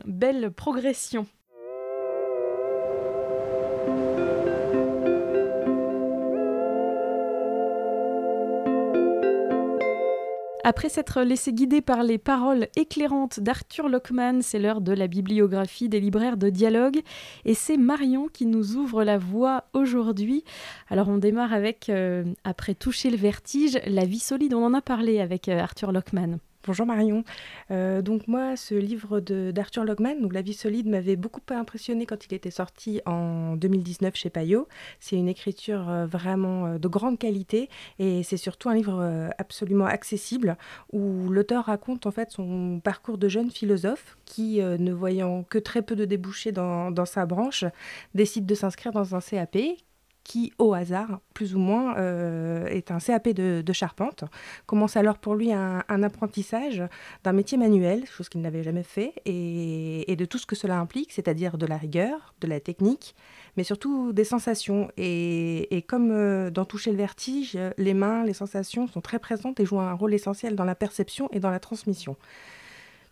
belle 0.06 0.52
progression. 0.52 1.26
Après 10.66 10.88
s'être 10.88 11.22
laissé 11.24 11.52
guider 11.52 11.82
par 11.82 12.04
les 12.04 12.18
paroles 12.18 12.68
éclairantes 12.78 13.42
d'Arthur 13.42 13.90
Lockman, 13.90 14.42
c'est 14.42 14.60
l'heure 14.60 14.80
de 14.80 14.94
la 14.94 15.08
bibliographie 15.08 15.90
des 15.90 16.00
libraires 16.00 16.38
de 16.38 16.50
dialogue. 16.50 17.02
Et 17.44 17.54
c'est 17.54 17.76
Marion 17.76 18.30
qui 18.32 18.46
nous 18.46 18.78
ouvre 18.78 19.04
la 19.04 19.18
voie 19.18 19.66
aujourd'hui. 19.74 20.46
Alors 20.90 21.10
on 21.10 21.18
démarre 21.18 21.52
avec, 21.52 21.90
euh, 21.90 22.24
après 22.46 22.76
toucher 22.76 23.10
le 23.10 23.18
vertige, 23.18 23.78
la 23.86 24.06
vie 24.06 24.20
solide. 24.20 24.54
On 24.54 24.64
en 24.64 24.74
a 24.74 24.82
parlé 24.82 25.20
avec 25.20 25.50
euh, 25.50 25.60
Arthur 25.60 25.92
Lockman. 25.92 26.38
Bonjour 26.66 26.86
Marion. 26.86 27.26
Euh, 27.72 28.02
donc 28.02 28.30
moi, 28.30 28.56
ce 28.56 28.74
livre 28.74 29.20
d'Arthur 29.20 29.84
Logman, 29.84 30.30
La 30.32 30.42
vie 30.42 30.54
solide, 30.54 30.88
m'avait 30.88 31.18
beaucoup 31.18 31.42
impressionné 31.50 32.06
quand 32.06 32.26
il 32.26 32.34
était 32.34 32.52
sorti 32.52 33.02
en 33.06 33.58
2019 33.58 34.16
chez 34.16 34.30
Payot. 34.30 34.70
C'est 35.02 35.18
une 35.18 35.28
écriture 35.28 35.90
euh, 35.90 36.06
vraiment 36.06 36.68
euh, 36.68 36.78
de 36.78 36.88
grande 36.88 37.20
qualité 37.20 37.68
et 38.00 38.24
c'est 38.24 38.38
surtout 38.38 38.70
un 38.70 38.76
livre 38.76 39.30
absolument 39.38 39.88
accessible 39.88 40.56
où 40.94 41.28
l'auteur 41.30 41.66
raconte 41.66 42.06
en 42.06 42.12
fait 42.12 42.32
son 42.32 42.80
parcours 42.82 43.18
de 43.18 43.28
jeune 43.28 43.52
philosophe 43.52 44.18
qui, 44.24 44.62
ne 44.62 44.94
voyant 44.94 45.44
que 45.44 45.58
très 45.58 45.82
peu 45.82 45.98
de 45.98 46.06
débouchés 46.06 46.54
dans 46.54 47.06
sa 47.06 47.26
branche, 47.26 47.66
décide 48.16 48.46
de 48.46 48.56
s'inscrire 48.56 48.94
dans 48.94 49.16
un 49.16 49.20
CAP 49.20 49.58
qui, 50.24 50.54
au 50.58 50.74
hasard, 50.74 51.20
plus 51.34 51.56
ou 51.56 51.60
moins, 51.60 51.98
euh, 51.98 52.66
est 52.68 52.92
un 52.92 53.00
CAP 53.00 53.30
de, 53.30 53.74
charpente. 53.74 54.24
Commence 54.66 54.96
alors 54.96 55.18
pour 55.18 55.36
lui 55.36 55.52
un, 55.52 55.82
apprentissage 55.88 56.84
d'un 57.24 57.34
métier 57.34 57.58
manuel, 57.58 58.06
chose 58.06 58.30
qu'il 58.30 58.42
n'avait 58.42 58.64
jamais 58.64 58.84
fait, 58.84 59.14
et, 59.26 60.16
de 60.16 60.26
tout 60.26 60.38
ce 60.38 60.46
que 60.46 60.56
cela 60.56 60.80
implique, 60.80 61.12
c'est-à-dire 61.12 61.58
de 61.58 61.66
la 61.66 61.78
rigueur, 61.78 62.34
de 62.40 62.48
la 62.48 62.60
technique, 62.60 63.16
mais 63.58 63.64
surtout 63.64 64.14
des 64.14 64.24
sensations. 64.24 64.90
Et, 64.98 65.86
comme 65.88 66.12
euh, 66.12 66.50
dans 66.50 66.66
Toucher 66.66 66.92
le 66.92 66.98
vertige, 66.98 67.58
les 67.78 67.94
mains, 67.94 68.24
les 68.24 68.34
sensations 68.34 68.88
sont 68.88 69.02
très 69.02 69.20
présentes 69.20 69.60
et 69.60 69.66
jouent 69.66 69.82
un 69.82 69.94
rôle 69.94 70.14
essentiel 70.14 70.56
dans 70.56 70.66
la 70.66 70.76
perception 70.76 71.30
et 71.32 71.40
dans 71.40 71.52
la 71.52 71.60
transmission 71.60 72.16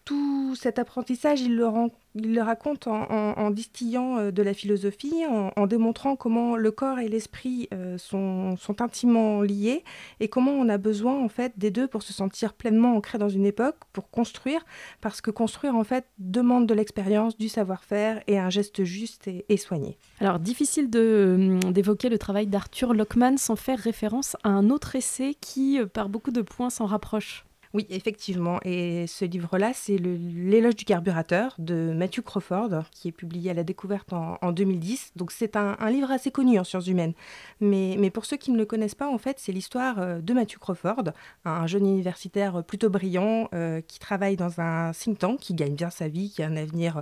tout 0.05 0.55
cet 0.55 0.79
apprentissage, 0.79 1.41
il 1.41 1.55
le, 1.55 2.41
raconte 2.41 2.87
en, 2.87 3.51
distillant 3.51 4.17
euh, 4.17 4.31
de 4.31 4.41
la 4.43 4.53
philosophie, 4.53 5.23
en, 5.27 5.67
démontrant 5.67 6.15
comment 6.15 6.55
le 6.55 6.71
corps 6.71 6.99
et 6.99 7.07
l'esprit 7.07 7.67
euh, 7.73 7.97
sont, 7.97 8.57
intimement 8.79 9.41
liés 9.41 9.83
et 10.19 10.27
comment 10.27 10.51
on 10.51 10.69
a 10.69 10.77
besoin 10.77 11.21
en 11.21 11.27
fait 11.29 11.53
des 11.57 11.71
deux 11.71 11.87
pour 11.87 12.03
se 12.03 12.13
sentir 12.13 12.53
pleinement 12.53 12.95
ancré 12.95 13.17
dans 13.17 13.29
une 13.29 13.45
époque, 13.45 13.75
pour 13.93 14.09
construire, 14.09 14.65
parce 15.01 15.21
que 15.21 15.29
construire 15.29 15.75
en 15.75 15.83
fait 15.83 16.05
demande 16.19 16.67
de 16.67 16.73
l'expérience, 16.73 17.37
du 17.37 17.49
savoir-faire 17.49 18.21
et 18.27 18.39
un 18.39 18.49
geste 18.49 18.83
juste 18.83 19.27
et, 19.27 19.45
et 19.49 19.57
soigné. 19.57 19.97
Alors 20.19 20.39
difficile 20.39 20.89
hum, 20.95 21.59
d'évoquer 21.71 22.09
le 22.09 22.17
travail 22.17 22.47
d'Arthur 22.47 22.93
Lockman 22.93 23.37
sans 23.37 23.55
faire 23.55 23.79
référence 23.79 24.35
à 24.43 24.49
un 24.49 24.69
autre 24.69 24.95
essai 24.95 25.35
qui, 25.39 25.79
euh, 25.79 25.85
par 25.85 26.09
beaucoup 26.09 26.31
de 26.31 26.41
points, 26.41 26.69
s'en 26.69 26.85
rapproche. 26.85 27.45
Oui, 27.73 27.85
effectivement. 27.89 28.59
Et 28.65 29.07
ce 29.07 29.23
livre-là, 29.23 29.71
c'est 29.73 29.97
L'éloge 29.97 30.75
du 30.75 30.83
carburateur 30.83 31.55
de 31.57 31.93
Matthew 31.95 32.21
Crawford, 32.21 32.83
qui 32.91 33.07
est 33.07 33.13
publié 33.13 33.51
à 33.51 33.53
la 33.53 33.63
découverte 33.63 34.11
en, 34.11 34.51
2010. 34.51 35.13
Donc 35.15 35.31
c'est 35.31 35.55
un, 35.55 35.77
livre 35.89 36.11
assez 36.11 36.31
connu 36.31 36.59
en 36.59 36.65
sciences 36.65 36.87
humaines. 36.87 37.13
Mais, 37.61 38.09
pour 38.09 38.25
ceux 38.25 38.37
qui 38.37 38.51
ne 38.51 38.57
le 38.57 38.65
connaissent 38.65 38.95
pas, 38.95 39.09
en 39.09 39.17
fait, 39.17 39.37
c'est 39.39 39.53
l'histoire 39.53 39.99
euh, 39.99 40.19
de 40.19 40.33
Matthew 40.33 40.59
Crawford, 40.59 41.11
un 41.45 41.65
jeune 41.67 41.85
universitaire 41.85 42.63
plutôt 42.63 42.89
brillant 42.89 43.47
euh, 43.53 43.79
qui 43.81 43.99
travaille 43.99 44.35
dans 44.35 44.59
un 44.59 44.91
think 44.91 45.19
tank, 45.19 45.39
qui 45.39 45.53
gagne 45.53 45.75
bien 45.75 45.89
sa 45.89 46.09
vie, 46.09 46.29
qui 46.29 46.43
a 46.43 46.47
un 46.47 46.57
avenir 46.57 47.01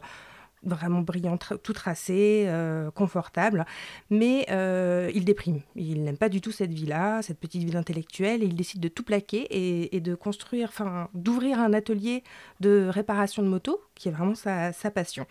vraiment 0.63 1.01
brillant, 1.01 1.37
tout 1.37 1.73
tracé, 1.73 2.45
euh, 2.47 2.91
confortable, 2.91 3.65
mais 4.09 4.45
euh, 4.49 5.11
il 5.13 5.25
déprime. 5.25 5.61
Il 5.75 6.03
n'aime 6.03 6.17
pas 6.17 6.29
du 6.29 6.41
tout 6.41 6.51
cette 6.51 6.73
vie-là, 6.73 7.21
cette 7.21 7.39
petite 7.39 7.63
ville 7.63 7.77
intellectuelle, 7.77 8.43
et 8.43 8.45
il 8.45 8.55
décide 8.55 8.81
de 8.81 8.87
tout 8.87 9.03
plaquer 9.03 9.47
et, 9.95 9.99
de 9.99 10.15
construire, 10.15 10.69
enfin, 10.69 11.09
d'ouvrir 11.13 11.59
un 11.59 11.73
atelier 11.73 12.23
de 12.59 12.87
réparation 12.89 13.43
de 13.43 13.47
motos, 13.47 13.81
qui 13.95 14.09
est 14.09 14.11
vraiment 14.11 14.35
sa, 14.35 14.71
passion. 14.91 15.25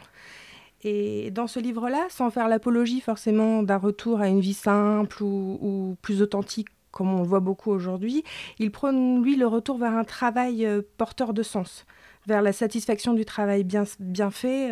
Et 0.83 1.31
dans 1.33 1.49
ce 1.49 1.59
livre-là, 1.59 2.07
sans 2.09 2.31
faire 2.31 2.49
l'apologie 2.49 3.01
forcément 3.01 3.63
d'un 3.63 3.79
retour 3.79 4.21
à 4.21 4.29
une 4.29 4.41
vie 4.41 4.55
simple 4.55 5.23
ou, 5.23 5.59
ou 5.61 5.97
plus 6.01 6.23
authentique 6.23 6.69
comme 6.91 7.13
on 7.13 7.23
le 7.23 7.29
voit 7.29 7.41
beaucoup 7.41 7.71
aujourd'hui, 7.71 8.25
il 8.59 8.71
prône, 8.71 9.23
lui, 9.23 9.37
le 9.37 9.47
retour 9.47 9.79
vers 9.79 9.93
un 9.93 10.05
travail 10.05 10.67
euh, 10.67 10.83
porteur 10.97 11.33
de 11.35 11.43
sens 11.43 11.87
vers 12.29 12.43
la 12.43 12.53
satisfaction 12.53 13.15
du 13.15 13.25
travail 13.25 13.65
bien, 13.65 13.85
bien 13.99 14.31
fait. 14.31 14.71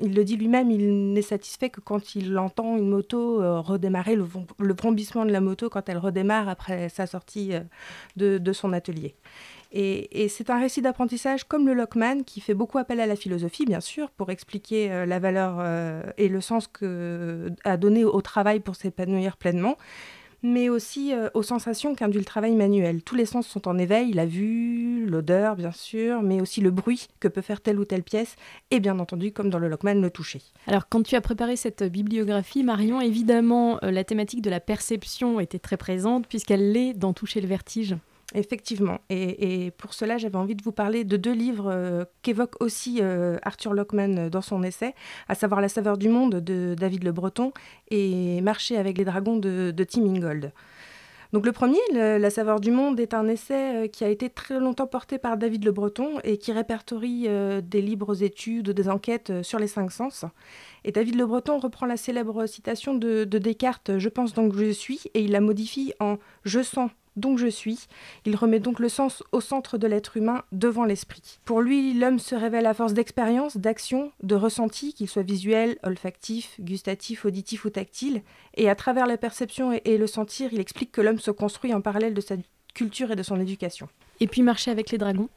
il 0.00 0.14
le 0.14 0.24
dit 0.24 0.36
lui-même, 0.36 0.70
il 0.70 1.12
n'est 1.12 1.20
satisfait 1.20 1.68
que 1.68 1.80
quand 1.80 2.14
il 2.14 2.38
entend 2.38 2.76
une 2.76 2.88
moto 2.88 3.42
euh, 3.42 3.58
redémarrer, 3.58 4.14
le, 4.14 4.24
le, 4.60 4.74
de 4.74 5.32
la 5.32 5.40
moto 5.40 5.68
quand 5.68 5.88
elle 5.88 5.98
redémarre 5.98 6.48
après 6.48 6.88
sa 6.88 7.08
sortie 7.08 7.54
euh, 7.54 8.38
de, 8.38 8.52
son 8.52 8.72
atelier. 8.72 9.16
Et, 9.72 10.28
c'est 10.28 10.50
un 10.50 10.60
récit 10.60 10.80
d'apprentissage 10.80 11.44
comme 11.44 11.66
le 11.66 11.74
Lockman 11.74 12.22
qui 12.24 12.40
fait 12.40 12.54
beaucoup 12.54 12.78
appel 12.78 13.00
à 13.00 13.06
la 13.06 13.16
philosophie, 13.16 13.64
bien 13.64 13.80
sûr, 13.80 14.10
pour 14.10 14.30
expliquer 14.30 14.92
euh, 14.92 15.04
la 15.04 15.18
valeur 15.18 15.60
et 16.18 16.28
le 16.28 16.40
sens 16.40 16.68
que, 16.68 17.50
à 17.64 17.76
donner 17.76 18.04
au 18.04 18.20
travail 18.20 18.60
pour 18.60 18.76
s'épanouir 18.76 19.36
pleinement 19.36 19.76
mais 20.42 20.68
aussi 20.68 21.14
euh, 21.14 21.28
aux 21.34 21.42
sensations 21.42 21.94
qu'induit 21.94 22.18
le 22.18 22.24
travail 22.24 22.54
manuel. 22.54 23.02
Tous 23.02 23.14
les 23.14 23.26
sens 23.26 23.46
sont 23.46 23.68
en 23.68 23.78
éveil, 23.78 24.12
la 24.12 24.26
vue, 24.26 25.06
l'odeur 25.06 25.56
bien 25.56 25.72
sûr, 25.72 26.22
mais 26.22 26.40
aussi 26.40 26.60
le 26.60 26.70
bruit 26.70 27.08
que 27.20 27.28
peut 27.28 27.42
faire 27.42 27.60
telle 27.60 27.78
ou 27.78 27.84
telle 27.84 28.02
pièce, 28.02 28.36
et 28.70 28.80
bien 28.80 28.98
entendu, 28.98 29.32
comme 29.32 29.50
dans 29.50 29.58
le 29.58 29.68
Lockman, 29.68 29.94
le 29.94 30.10
toucher. 30.10 30.42
Alors 30.66 30.88
quand 30.88 31.02
tu 31.02 31.16
as 31.16 31.20
préparé 31.20 31.56
cette 31.56 31.82
bibliographie, 31.82 32.62
Marion, 32.64 33.00
évidemment, 33.00 33.78
euh, 33.82 33.90
la 33.90 34.04
thématique 34.04 34.42
de 34.42 34.50
la 34.50 34.60
perception 34.60 35.40
était 35.40 35.58
très 35.58 35.76
présente, 35.76 36.26
puisqu'elle 36.26 36.72
l'est 36.72 36.94
dans 36.94 37.12
Toucher 37.12 37.40
le 37.40 37.48
vertige. 37.48 37.96
Effectivement. 38.34 38.98
Et, 39.10 39.72
pour 39.76 39.92
cela, 39.92 40.16
j'avais 40.16 40.36
envie 40.36 40.54
de 40.54 40.62
vous 40.62 40.72
parler 40.72 41.04
de 41.04 41.16
deux 41.16 41.32
livres 41.32 41.70
euh, 41.70 42.04
qu'évoque 42.22 42.54
aussi 42.60 42.98
euh, 43.00 43.36
Arthur 43.42 43.74
Lockman 43.74 44.16
euh, 44.16 44.30
dans 44.30 44.40
son 44.40 44.62
essai, 44.62 44.94
à 45.28 45.34
savoir 45.34 45.60
La 45.60 45.68
saveur 45.68 45.98
du 45.98 46.08
monde 46.08 46.36
de 46.36 46.74
David 46.78 47.04
Le 47.04 47.12
Breton 47.12 47.52
et 47.90 48.40
Marcher 48.40 48.78
avec 48.78 48.96
les 48.96 49.04
dragons 49.04 49.36
de, 49.36 49.84
Tim 49.84 50.06
Ingold. 50.06 50.52
Donc 51.34 51.46
le 51.46 51.52
premier, 51.52 51.78
La 51.94 52.28
saveur 52.28 52.60
du 52.60 52.70
monde, 52.70 53.00
est 53.00 53.14
un 53.14 53.26
essai 53.26 53.88
qui 53.90 54.04
a 54.04 54.08
été 54.08 54.28
très 54.28 54.60
longtemps 54.60 54.86
porté 54.86 55.16
par 55.16 55.38
David 55.38 55.64
Le 55.64 55.72
Breton 55.72 56.20
et 56.24 56.36
qui 56.36 56.52
répertorie 56.52 57.26
des 57.62 57.80
libres 57.80 58.22
études, 58.22 58.70
des 58.70 58.90
enquêtes 58.90 59.42
sur 59.42 59.58
les 59.58 59.66
cinq 59.66 59.90
sens. 59.92 60.26
Et 60.84 60.92
David 60.92 61.16
Le 61.16 61.24
Breton 61.24 61.58
reprend 61.58 61.86
la 61.86 61.96
célèbre 61.96 62.44
citation 62.44 62.94
de, 62.94 63.24
de 63.24 63.38
Descartes, 63.38 63.96
Je 63.96 64.10
pense 64.10 64.34
donc 64.34 64.54
je 64.54 64.70
suis, 64.72 65.04
et 65.14 65.22
il 65.22 65.30
la 65.30 65.40
modifie 65.40 65.94
en 66.00 66.18
Je 66.44 66.62
sens 66.62 66.90
donc 67.16 67.38
je 67.38 67.46
suis. 67.46 67.86
Il 68.24 68.36
remet 68.36 68.60
donc 68.60 68.78
le 68.78 68.88
sens 68.88 69.22
au 69.32 69.40
centre 69.40 69.78
de 69.78 69.86
l'être 69.86 70.16
humain 70.16 70.42
devant 70.52 70.84
l'esprit. 70.84 71.40
Pour 71.44 71.60
lui, 71.60 71.94
l'homme 71.94 72.18
se 72.18 72.34
révèle 72.34 72.66
à 72.66 72.74
force 72.74 72.94
d'expérience, 72.94 73.56
d'action, 73.56 74.12
de 74.22 74.34
ressenti, 74.34 74.94
qu'il 74.94 75.08
soit 75.08 75.22
visuel, 75.22 75.78
olfactif, 75.82 76.60
gustatif, 76.60 77.24
auditif 77.24 77.64
ou 77.64 77.70
tactile. 77.70 78.22
Et 78.54 78.68
à 78.68 78.74
travers 78.74 79.06
la 79.06 79.16
perception 79.16 79.72
et, 79.72 79.98
le 79.98 80.06
sentir, 80.06 80.50
il 80.52 80.60
explique 80.60 80.92
que 80.92 81.00
l'homme 81.00 81.18
se 81.18 81.30
construit 81.30 81.74
en 81.74 81.80
parallèle 81.80 82.14
de 82.14 82.20
sa 82.20 82.36
culture 82.74 83.10
et 83.10 83.16
de 83.16 83.22
son 83.22 83.40
éducation. 83.40 83.88
Et 84.20 84.26
puis 84.26 84.42
marcher 84.42 84.70
avec 84.70 84.90
les 84.90 84.98
dragons 84.98 85.28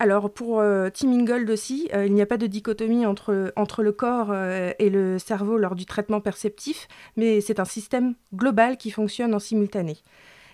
alors 0.00 0.32
pour 0.32 0.60
euh, 0.60 0.90
Tim 0.94 1.10
Ingold 1.10 1.50
aussi, 1.50 1.88
euh, 1.92 2.06
il 2.06 2.14
n'y 2.14 2.22
a 2.22 2.26
pas 2.26 2.36
de 2.36 2.46
dichotomie 2.46 3.04
entre, 3.04 3.52
entre 3.56 3.82
le 3.82 3.90
corps 3.90 4.28
euh, 4.30 4.70
et 4.78 4.90
le 4.90 5.18
cerveau 5.18 5.58
lors 5.58 5.74
du 5.74 5.86
traitement 5.86 6.20
perceptif, 6.20 6.86
mais 7.16 7.40
c'est 7.40 7.58
un 7.58 7.64
système 7.64 8.14
global 8.32 8.76
qui 8.76 8.92
fonctionne 8.92 9.34
en 9.34 9.40
simultané. 9.40 9.98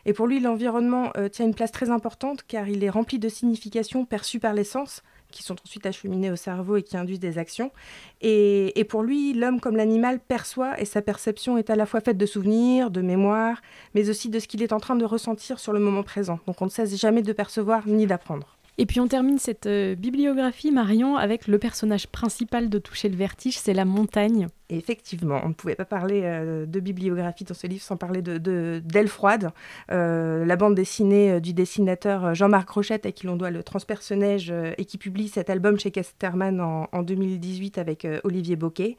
Et 0.06 0.12
pour 0.12 0.26
lui, 0.26 0.40
l'environnement 0.40 1.12
tient 1.32 1.46
une 1.46 1.54
place 1.54 1.72
très 1.72 1.90
importante 1.90 2.42
car 2.46 2.68
il 2.68 2.84
est 2.84 2.90
rempli 2.90 3.18
de 3.18 3.28
significations 3.28 4.04
perçues 4.04 4.40
par 4.40 4.52
les 4.52 4.64
sens, 4.64 5.02
qui 5.30 5.42
sont 5.42 5.56
ensuite 5.64 5.84
acheminées 5.84 6.30
au 6.30 6.36
cerveau 6.36 6.76
et 6.76 6.82
qui 6.82 6.96
induisent 6.96 7.20
des 7.20 7.38
actions. 7.38 7.72
Et, 8.20 8.78
et 8.78 8.84
pour 8.84 9.02
lui, 9.02 9.32
l'homme 9.32 9.60
comme 9.60 9.76
l'animal 9.76 10.20
perçoit 10.20 10.80
et 10.80 10.84
sa 10.84 11.02
perception 11.02 11.58
est 11.58 11.70
à 11.70 11.76
la 11.76 11.86
fois 11.86 12.00
faite 12.00 12.16
de 12.16 12.26
souvenirs, 12.26 12.90
de 12.90 13.02
mémoires, 13.02 13.60
mais 13.94 14.08
aussi 14.08 14.28
de 14.28 14.38
ce 14.38 14.46
qu'il 14.46 14.62
est 14.62 14.72
en 14.72 14.80
train 14.80 14.96
de 14.96 15.04
ressentir 15.04 15.58
sur 15.58 15.72
le 15.72 15.80
moment 15.80 16.04
présent. 16.04 16.38
Donc 16.46 16.62
on 16.62 16.66
ne 16.66 16.70
cesse 16.70 16.96
jamais 16.96 17.22
de 17.22 17.32
percevoir 17.32 17.86
ni 17.88 18.06
d'apprendre. 18.06 18.53
Et 18.76 18.86
puis 18.86 18.98
on 18.98 19.06
termine 19.06 19.38
cette 19.38 19.66
euh, 19.66 19.94
bibliographie, 19.94 20.72
Marion, 20.72 21.16
avec 21.16 21.46
le 21.46 21.58
personnage 21.58 22.08
principal 22.08 22.68
de 22.68 22.78
Toucher 22.78 23.08
le 23.08 23.14
vertige, 23.14 23.56
c'est 23.56 23.72
la 23.72 23.84
montagne. 23.84 24.48
effectivement, 24.68 25.40
on 25.44 25.50
ne 25.50 25.54
pouvait 25.54 25.76
pas 25.76 25.84
parler 25.84 26.22
euh, 26.24 26.66
de 26.66 26.80
bibliographie 26.80 27.44
dans 27.44 27.54
ce 27.54 27.68
livre 27.68 27.82
sans 27.82 27.96
parler 27.96 28.20
de 28.20 28.82
d'Elle 28.84 29.06
froide, 29.06 29.52
euh, 29.92 30.44
la 30.44 30.56
bande 30.56 30.74
dessinée 30.74 31.40
du 31.40 31.52
dessinateur 31.52 32.34
Jean-Marc 32.34 32.68
Rochette, 32.68 33.06
à 33.06 33.12
qui 33.12 33.26
l'on 33.26 33.36
doit 33.36 33.50
le 33.50 33.62
transpersonnage 33.62 34.52
et 34.76 34.84
qui 34.84 34.98
publie 34.98 35.28
cet 35.28 35.50
album 35.50 35.78
chez 35.78 35.92
Casterman 35.92 36.60
en, 36.60 36.88
en 36.90 37.02
2018 37.02 37.78
avec 37.78 38.06
Olivier 38.24 38.56
Boquet. 38.56 38.96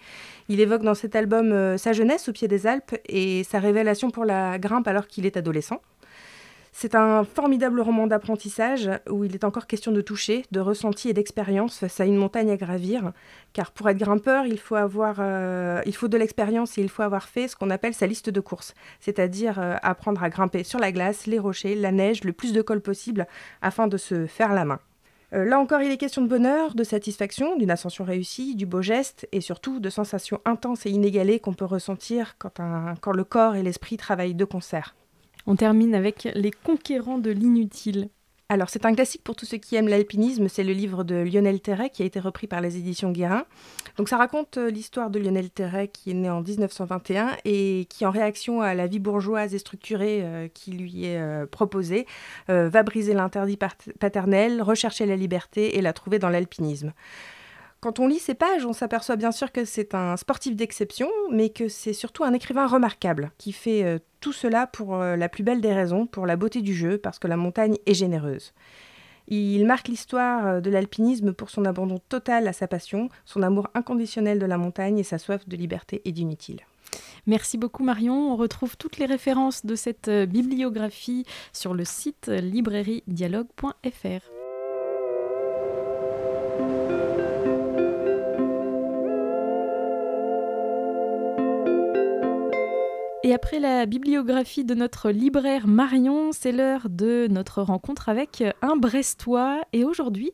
Il 0.47 0.61
évoque 0.61 0.83
dans 0.83 0.93
cet 0.93 1.17
album 1.17 1.77
sa 1.77 1.91
jeunesse 1.91 2.29
au 2.29 2.31
pied 2.31 2.47
des 2.47 2.65
Alpes 2.65 2.95
et 3.09 3.43
sa 3.43 3.59
révélation 3.59 4.09
pour 4.09 4.23
la 4.23 4.57
grimpe 4.57 4.87
alors 4.87 5.07
qu'il 5.07 5.25
est 5.25 5.35
adolescent. 5.35 5.81
C'est 6.77 6.93
un 6.93 7.23
formidable 7.23 7.79
roman 7.79 8.05
d'apprentissage 8.05 8.91
où 9.09 9.23
il 9.23 9.33
est 9.33 9.45
encore 9.45 9.65
question 9.65 9.93
de 9.93 10.01
toucher, 10.01 10.43
de 10.51 10.59
ressenti 10.59 11.07
et 11.07 11.13
d'expérience 11.13 11.79
face 11.79 12.01
à 12.01 12.05
une 12.05 12.17
montagne 12.17 12.51
à 12.51 12.57
gravir. 12.57 13.13
Car 13.53 13.71
pour 13.71 13.87
être 13.87 13.97
grimpeur, 13.97 14.45
il 14.45 14.59
faut, 14.59 14.75
avoir, 14.75 15.15
euh, 15.19 15.81
il 15.85 15.95
faut 15.95 16.09
de 16.09 16.17
l'expérience 16.17 16.77
et 16.77 16.81
il 16.81 16.89
faut 16.89 17.01
avoir 17.01 17.29
fait 17.29 17.47
ce 17.47 17.55
qu'on 17.55 17.69
appelle 17.69 17.93
sa 17.93 18.07
liste 18.07 18.29
de 18.29 18.41
courses, 18.41 18.73
c'est-à-dire 18.99 19.57
euh, 19.57 19.75
apprendre 19.83 20.21
à 20.21 20.29
grimper 20.29 20.65
sur 20.65 20.77
la 20.77 20.91
glace, 20.91 21.27
les 21.27 21.39
rochers, 21.39 21.75
la 21.75 21.93
neige, 21.93 22.25
le 22.25 22.33
plus 22.33 22.51
de 22.51 22.61
col 22.61 22.81
possible 22.81 23.25
afin 23.61 23.87
de 23.87 23.95
se 23.95 24.25
faire 24.25 24.51
la 24.51 24.65
main. 24.65 24.81
Euh, 25.31 25.45
là 25.45 25.61
encore, 25.61 25.81
il 25.81 25.93
est 25.93 25.97
question 25.97 26.23
de 26.23 26.27
bonheur, 26.27 26.75
de 26.75 26.83
satisfaction, 26.83 27.55
d'une 27.55 27.71
ascension 27.71 28.03
réussie, 28.03 28.53
du 28.53 28.65
beau 28.65 28.81
geste 28.81 29.29
et 29.31 29.39
surtout 29.39 29.79
de 29.79 29.89
sensations 29.89 30.41
intenses 30.43 30.85
et 30.85 30.89
inégalées 30.89 31.39
qu'on 31.39 31.53
peut 31.53 31.63
ressentir 31.63 32.35
quand, 32.37 32.59
quand 32.99 33.13
le 33.13 33.23
corps 33.23 33.55
et 33.55 33.63
l'esprit 33.63 33.95
travaillent 33.95 34.35
de 34.35 34.43
concert. 34.43 34.93
On 35.47 35.55
termine 35.55 35.93
avec 35.93 36.27
Les 36.33 36.51
conquérants 36.51 37.19
de 37.19 37.29
l'inutile. 37.29 38.09
Alors, 38.47 38.69
c'est 38.69 38.85
un 38.85 38.93
classique 38.93 39.23
pour 39.23 39.35
tous 39.35 39.45
ceux 39.45 39.57
qui 39.57 39.75
aiment 39.75 39.87
l'alpinisme. 39.87 40.47
C'est 40.47 40.63
le 40.63 40.73
livre 40.73 41.03
de 41.03 41.15
Lionel 41.15 41.59
Terray 41.61 41.89
qui 41.89 42.03
a 42.03 42.05
été 42.05 42.19
repris 42.19 42.45
par 42.45 42.61
les 42.61 42.77
éditions 42.77 43.11
Guérin. 43.11 43.45
Donc, 43.97 44.07
ça 44.07 44.17
raconte 44.17 44.57
euh, 44.57 44.69
l'histoire 44.69 45.09
de 45.09 45.17
Lionel 45.17 45.49
Terray 45.49 45.87
qui 45.87 46.11
est 46.11 46.13
né 46.13 46.29
en 46.29 46.41
1921 46.41 47.37
et 47.43 47.87
qui, 47.89 48.05
en 48.05 48.11
réaction 48.11 48.61
à 48.61 48.75
la 48.75 48.85
vie 48.85 48.99
bourgeoise 48.99 49.55
et 49.55 49.59
structurée 49.59 50.21
euh, 50.23 50.47
qui 50.47 50.73
lui 50.73 51.05
est 51.05 51.19
euh, 51.19 51.47
proposée, 51.47 52.05
va 52.47 52.83
briser 52.83 53.13
l'interdit 53.13 53.57
paternel, 53.99 54.61
rechercher 54.61 55.05
la 55.07 55.15
liberté 55.15 55.77
et 55.77 55.81
la 55.81 55.93
trouver 55.93 56.19
dans 56.19 56.29
l'alpinisme. 56.29 56.93
Quand 57.81 57.99
on 57.99 58.07
lit 58.07 58.19
ces 58.19 58.33
pages, 58.33 58.65
on 58.65 58.73
s'aperçoit 58.73 59.15
bien 59.15 59.31
sûr 59.31 59.51
que 59.51 59.63
c'est 59.63 59.93
un 59.93 60.17
sportif 60.17 60.55
d'exception, 60.55 61.09
mais 61.31 61.49
que 61.49 61.67
c'est 61.67 61.93
surtout 61.93 62.23
un 62.23 62.33
écrivain 62.33 62.67
remarquable, 62.67 63.31
qui 63.37 63.51
fait 63.51 63.83
euh, 63.83 63.99
tout 64.21 64.33
cela 64.33 64.65
pour 64.65 64.95
euh, 64.95 65.15
la 65.15 65.29
plus 65.29 65.43
belle 65.43 65.61
des 65.61 65.73
raisons, 65.73 66.07
pour 66.07 66.25
la 66.25 66.35
beauté 66.35 66.61
du 66.61 66.73
jeu, 66.73 66.97
parce 66.97 67.19
que 67.19 67.27
la 67.27 67.37
montagne 67.37 67.77
est 67.85 67.93
généreuse. 67.93 68.53
Il 69.27 69.65
marque 69.65 69.87
l'histoire 69.87 70.47
euh, 70.47 70.61
de 70.61 70.71
l'alpinisme 70.71 71.33
pour 71.33 71.51
son 71.51 71.65
abandon 71.65 71.99
total 72.09 72.47
à 72.47 72.53
sa 72.53 72.67
passion, 72.67 73.09
son 73.23 73.43
amour 73.43 73.67
inconditionnel 73.75 74.39
de 74.39 74.45
la 74.47 74.57
montagne 74.57 74.97
et 74.97 75.03
sa 75.03 75.19
soif 75.19 75.47
de 75.47 75.55
liberté 75.55 76.01
et 76.05 76.11
d'inutile. 76.11 76.61
Merci 77.27 77.57
beaucoup 77.57 77.83
Marion. 77.83 78.31
On 78.31 78.35
retrouve 78.35 78.77
toutes 78.77 78.97
les 78.97 79.05
références 79.05 79.65
de 79.65 79.75
cette 79.75 80.09
bibliographie 80.09 81.25
sur 81.53 81.73
le 81.73 81.83
site 81.83 82.27
librairiedialogue.fr. 82.27 84.34
après 93.35 93.59
la 93.59 93.85
bibliographie 93.85 94.63
de 94.63 94.73
notre 94.75 95.11
libraire 95.11 95.67
Marion, 95.67 96.31
c'est 96.31 96.53
l'heure 96.53 96.87
de 96.89 97.27
notre 97.29 97.61
rencontre 97.61 98.07
avec 98.07 98.41
un 98.61 98.77
Brestois. 98.77 99.61
Et 99.73 99.83
aujourd'hui, 99.83 100.31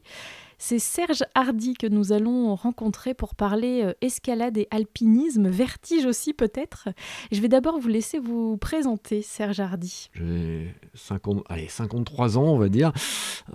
c'est 0.59 0.77
Serge 0.77 1.23
Hardy 1.33 1.73
que 1.73 1.87
nous 1.87 2.11
allons 2.11 2.53
rencontrer 2.53 3.15
pour 3.15 3.33
parler 3.33 3.81
euh, 3.83 3.93
escalade 4.01 4.55
et 4.59 4.67
alpinisme, 4.69 5.49
vertige 5.49 6.05
aussi 6.05 6.33
peut-être. 6.33 6.89
Je 7.31 7.41
vais 7.41 7.47
d'abord 7.47 7.79
vous 7.79 7.87
laisser 7.87 8.19
vous 8.19 8.57
présenter, 8.57 9.23
Serge 9.23 9.59
Hardy. 9.59 10.11
J'ai 10.13 10.75
53 10.93 12.37
ans, 12.37 12.43
on 12.43 12.59
va 12.59 12.69
dire. 12.69 12.91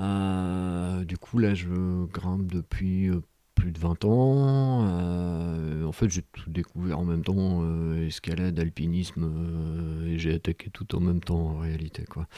Euh, 0.00 1.04
du 1.04 1.16
coup, 1.18 1.38
là, 1.38 1.54
je 1.54 1.68
grimpe 2.06 2.50
depuis 2.50 3.10
euh, 3.10 3.22
plus 3.66 3.72
de 3.72 3.80
20 3.80 4.04
ans. 4.04 4.86
Euh, 4.88 5.84
en 5.84 5.90
fait, 5.90 6.08
j'ai 6.08 6.22
tout 6.22 6.50
découvert 6.50 7.00
en 7.00 7.04
même 7.04 7.24
temps, 7.24 7.62
euh, 7.62 8.06
escalade, 8.06 8.58
alpinisme, 8.60 9.24
euh, 9.24 10.06
et 10.06 10.18
j'ai 10.18 10.34
attaqué 10.34 10.70
tout 10.70 10.94
en 10.94 11.00
même 11.00 11.18
temps 11.18 11.40
en 11.40 11.58
réalité. 11.58 12.04
Quoi. 12.04 12.28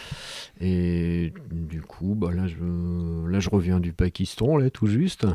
Et 0.59 1.35
du 1.51 1.83
coup, 1.83 2.15
bah, 2.15 2.33
là, 2.33 2.47
je, 2.47 2.57
là, 3.29 3.41
je 3.41 3.51
reviens 3.51 3.79
du 3.79 3.93
Pakistan, 3.93 4.57
là, 4.57 4.71
tout 4.71 4.87
juste. 4.87 5.27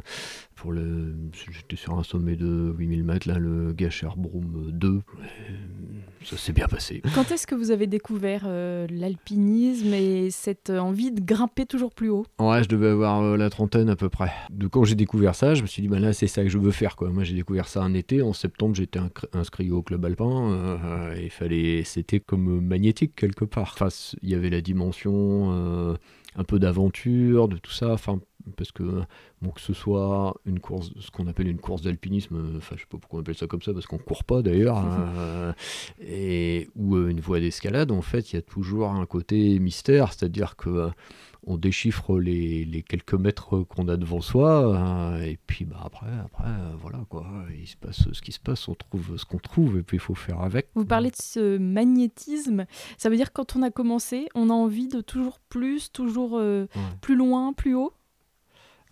Pour 0.55 0.71
le, 0.71 1.15
j'étais 1.51 1.75
sur 1.75 1.97
un 1.97 2.03
sommet 2.03 2.35
de 2.35 2.73
8000 2.77 3.03
mètres, 3.03 3.27
là, 3.27 3.39
le 3.39 3.73
Gacher 3.73 4.09
Broom 4.15 4.71
2. 4.71 5.01
Ça 6.23 6.37
s'est 6.37 6.53
bien 6.53 6.67
passé. 6.67 7.01
Quand 7.15 7.31
est-ce 7.31 7.45
que 7.45 7.55
vous 7.55 7.71
avez 7.71 7.85
découvert 7.85 8.47
l'alpinisme 8.47 9.93
et 9.93 10.29
cette 10.31 10.69
envie 10.69 11.11
de 11.11 11.19
grimper 11.21 11.65
toujours 11.65 11.93
plus 11.93 12.09
haut? 12.09 12.25
Ouais, 12.39 12.63
je 12.63 12.69
devais 12.69 12.87
avoir 12.87 13.35
la 13.35 13.49
trentaine 13.49 13.89
à 13.89 13.95
peu 13.95 14.07
près. 14.09 14.31
De 14.49 14.67
quand 14.67 14.85
j'ai 14.85 14.95
découvert 14.95 15.35
ça, 15.35 15.53
je 15.53 15.61
me 15.63 15.67
suis 15.67 15.81
dit, 15.81 15.89
ben 15.89 15.99
là, 15.99 16.13
c'est 16.13 16.27
ça 16.27 16.43
que 16.43 16.49
je 16.49 16.57
veux 16.57 16.71
faire. 16.71 16.95
Quoi. 16.95 17.09
Moi, 17.09 17.23
j'ai 17.23 17.35
découvert 17.35 17.67
ça 17.67 17.81
un 17.83 17.93
été. 17.93 18.21
En 18.21 18.33
septembre, 18.33 18.75
j'étais 18.75 18.99
inscrit 19.33 19.71
au 19.71 19.81
club 19.81 20.05
alpin. 20.05 20.51
Euh, 20.51 21.29
fallait, 21.29 21.83
c'était 21.83 22.19
comme 22.19 22.61
magnétique 22.61 23.15
quelque 23.15 23.45
part. 23.45 23.71
Enfin, 23.73 23.89
il 24.21 24.29
y 24.29 24.35
avait 24.35 24.49
la 24.49 24.61
dimension, 24.61 25.51
euh, 25.51 25.95
un 26.35 26.43
peu 26.43 26.59
d'aventure, 26.59 27.47
de 27.47 27.57
tout 27.57 27.71
ça. 27.71 27.91
Enfin, 27.91 28.19
parce 28.55 28.71
que 28.71 28.83
bon, 29.41 29.51
que 29.51 29.61
ce 29.61 29.73
soit 29.73 30.35
une 30.45 30.59
course, 30.59 30.91
ce 30.99 31.11
qu'on 31.11 31.27
appelle 31.27 31.47
une 31.47 31.59
course 31.59 31.81
d'alpinisme, 31.81 32.55
enfin 32.57 32.75
je 32.75 32.81
sais 32.81 32.87
pas 32.89 32.97
pourquoi 32.97 33.19
on 33.19 33.21
appelle 33.21 33.37
ça 33.37 33.47
comme 33.47 33.61
ça, 33.61 33.73
parce 33.73 33.85
qu'on 33.85 33.97
court 33.97 34.23
pas 34.23 34.41
d'ailleurs, 34.41 34.77
hein, 34.77 35.55
et 36.01 36.69
ou 36.75 36.97
une 36.97 37.19
voie 37.19 37.39
d'escalade, 37.39 37.91
en 37.91 38.01
fait, 38.01 38.31
il 38.31 38.35
y 38.35 38.39
a 38.39 38.41
toujours 38.41 38.91
un 38.91 39.05
côté 39.05 39.59
mystère, 39.59 40.13
c'est-à-dire 40.13 40.55
que 40.55 40.89
on 41.45 41.57
déchiffre 41.57 42.19
les, 42.19 42.85
quelques 42.87 43.13
mètres 43.13 43.63
qu'on 43.63 43.87
a 43.87 43.97
devant 43.97 44.21
soi, 44.21 44.77
hein, 44.77 45.21
et 45.21 45.37
puis 45.45 45.65
bah 45.65 45.81
après, 45.83 46.11
après 46.23 46.49
voilà 46.79 46.99
quoi, 47.09 47.25
il 47.57 47.67
se 47.67 47.75
passe 47.75 48.07
ce 48.11 48.21
qui 48.21 48.31
se 48.31 48.39
passe, 48.39 48.67
on 48.67 48.75
trouve 48.75 49.17
ce 49.17 49.25
qu'on 49.25 49.39
trouve, 49.39 49.77
et 49.77 49.83
puis 49.83 49.97
il 49.97 49.99
faut 49.99 50.15
faire 50.15 50.41
avec. 50.41 50.69
Vous 50.75 50.85
parlez 50.85 51.11
de 51.11 51.17
ce 51.17 51.57
magnétisme, 51.57 52.65
ça 52.97 53.09
veut 53.09 53.17
dire 53.17 53.33
que 53.33 53.41
quand 53.41 53.55
on 53.55 53.61
a 53.61 53.71
commencé, 53.71 54.27
on 54.35 54.49
a 54.49 54.53
envie 54.53 54.87
de 54.87 55.01
toujours 55.01 55.39
plus, 55.39 55.91
toujours 55.91 56.37
euh, 56.37 56.67
plus 57.01 57.15
loin, 57.15 57.53
plus 57.53 57.75
haut? 57.75 57.93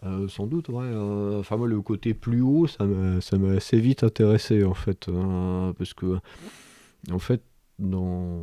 Euh, 0.03 0.27
sans 0.27 0.47
doute, 0.47 0.69
ouais. 0.69 0.83
Euh, 0.83 1.39
enfin, 1.39 1.57
moi, 1.57 1.67
le 1.67 1.81
côté 1.81 2.13
plus 2.13 2.41
haut, 2.41 2.67
ça 2.67 2.85
m'a 2.85 3.51
assez 3.51 3.79
vite 3.79 4.03
intéressé, 4.03 4.63
en 4.63 4.73
fait. 4.73 5.07
Hein, 5.09 5.73
parce 5.77 5.93
que, 5.93 6.17
en 7.11 7.19
fait, 7.19 7.43
dans, 7.81 8.39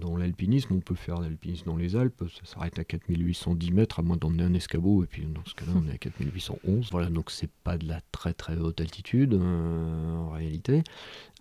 dans 0.00 0.16
l'alpinisme, 0.16 0.74
on 0.74 0.80
peut 0.80 0.94
faire 0.94 1.20
l'alpinisme 1.20 1.66
dans 1.66 1.76
les 1.76 1.96
Alpes, 1.96 2.24
ça 2.28 2.44
s'arrête 2.44 2.78
à 2.78 2.84
4810 2.84 3.72
mètres, 3.72 4.00
à 4.00 4.02
moins 4.02 4.16
d'emmener 4.16 4.44
un 4.44 4.54
escabeau, 4.54 5.02
et 5.02 5.06
puis 5.06 5.24
dans 5.26 5.44
ce 5.44 5.54
cas-là, 5.54 5.72
on 5.74 5.88
est 5.88 5.94
à 5.94 5.98
4811. 5.98 6.88
Voilà, 6.92 7.08
donc 7.08 7.30
c'est 7.30 7.50
pas 7.64 7.78
de 7.78 7.88
la 7.88 8.00
très 8.12 8.34
très 8.34 8.56
haute 8.56 8.80
altitude 8.80 9.34
euh, 9.34 10.16
en 10.16 10.30
réalité. 10.30 10.82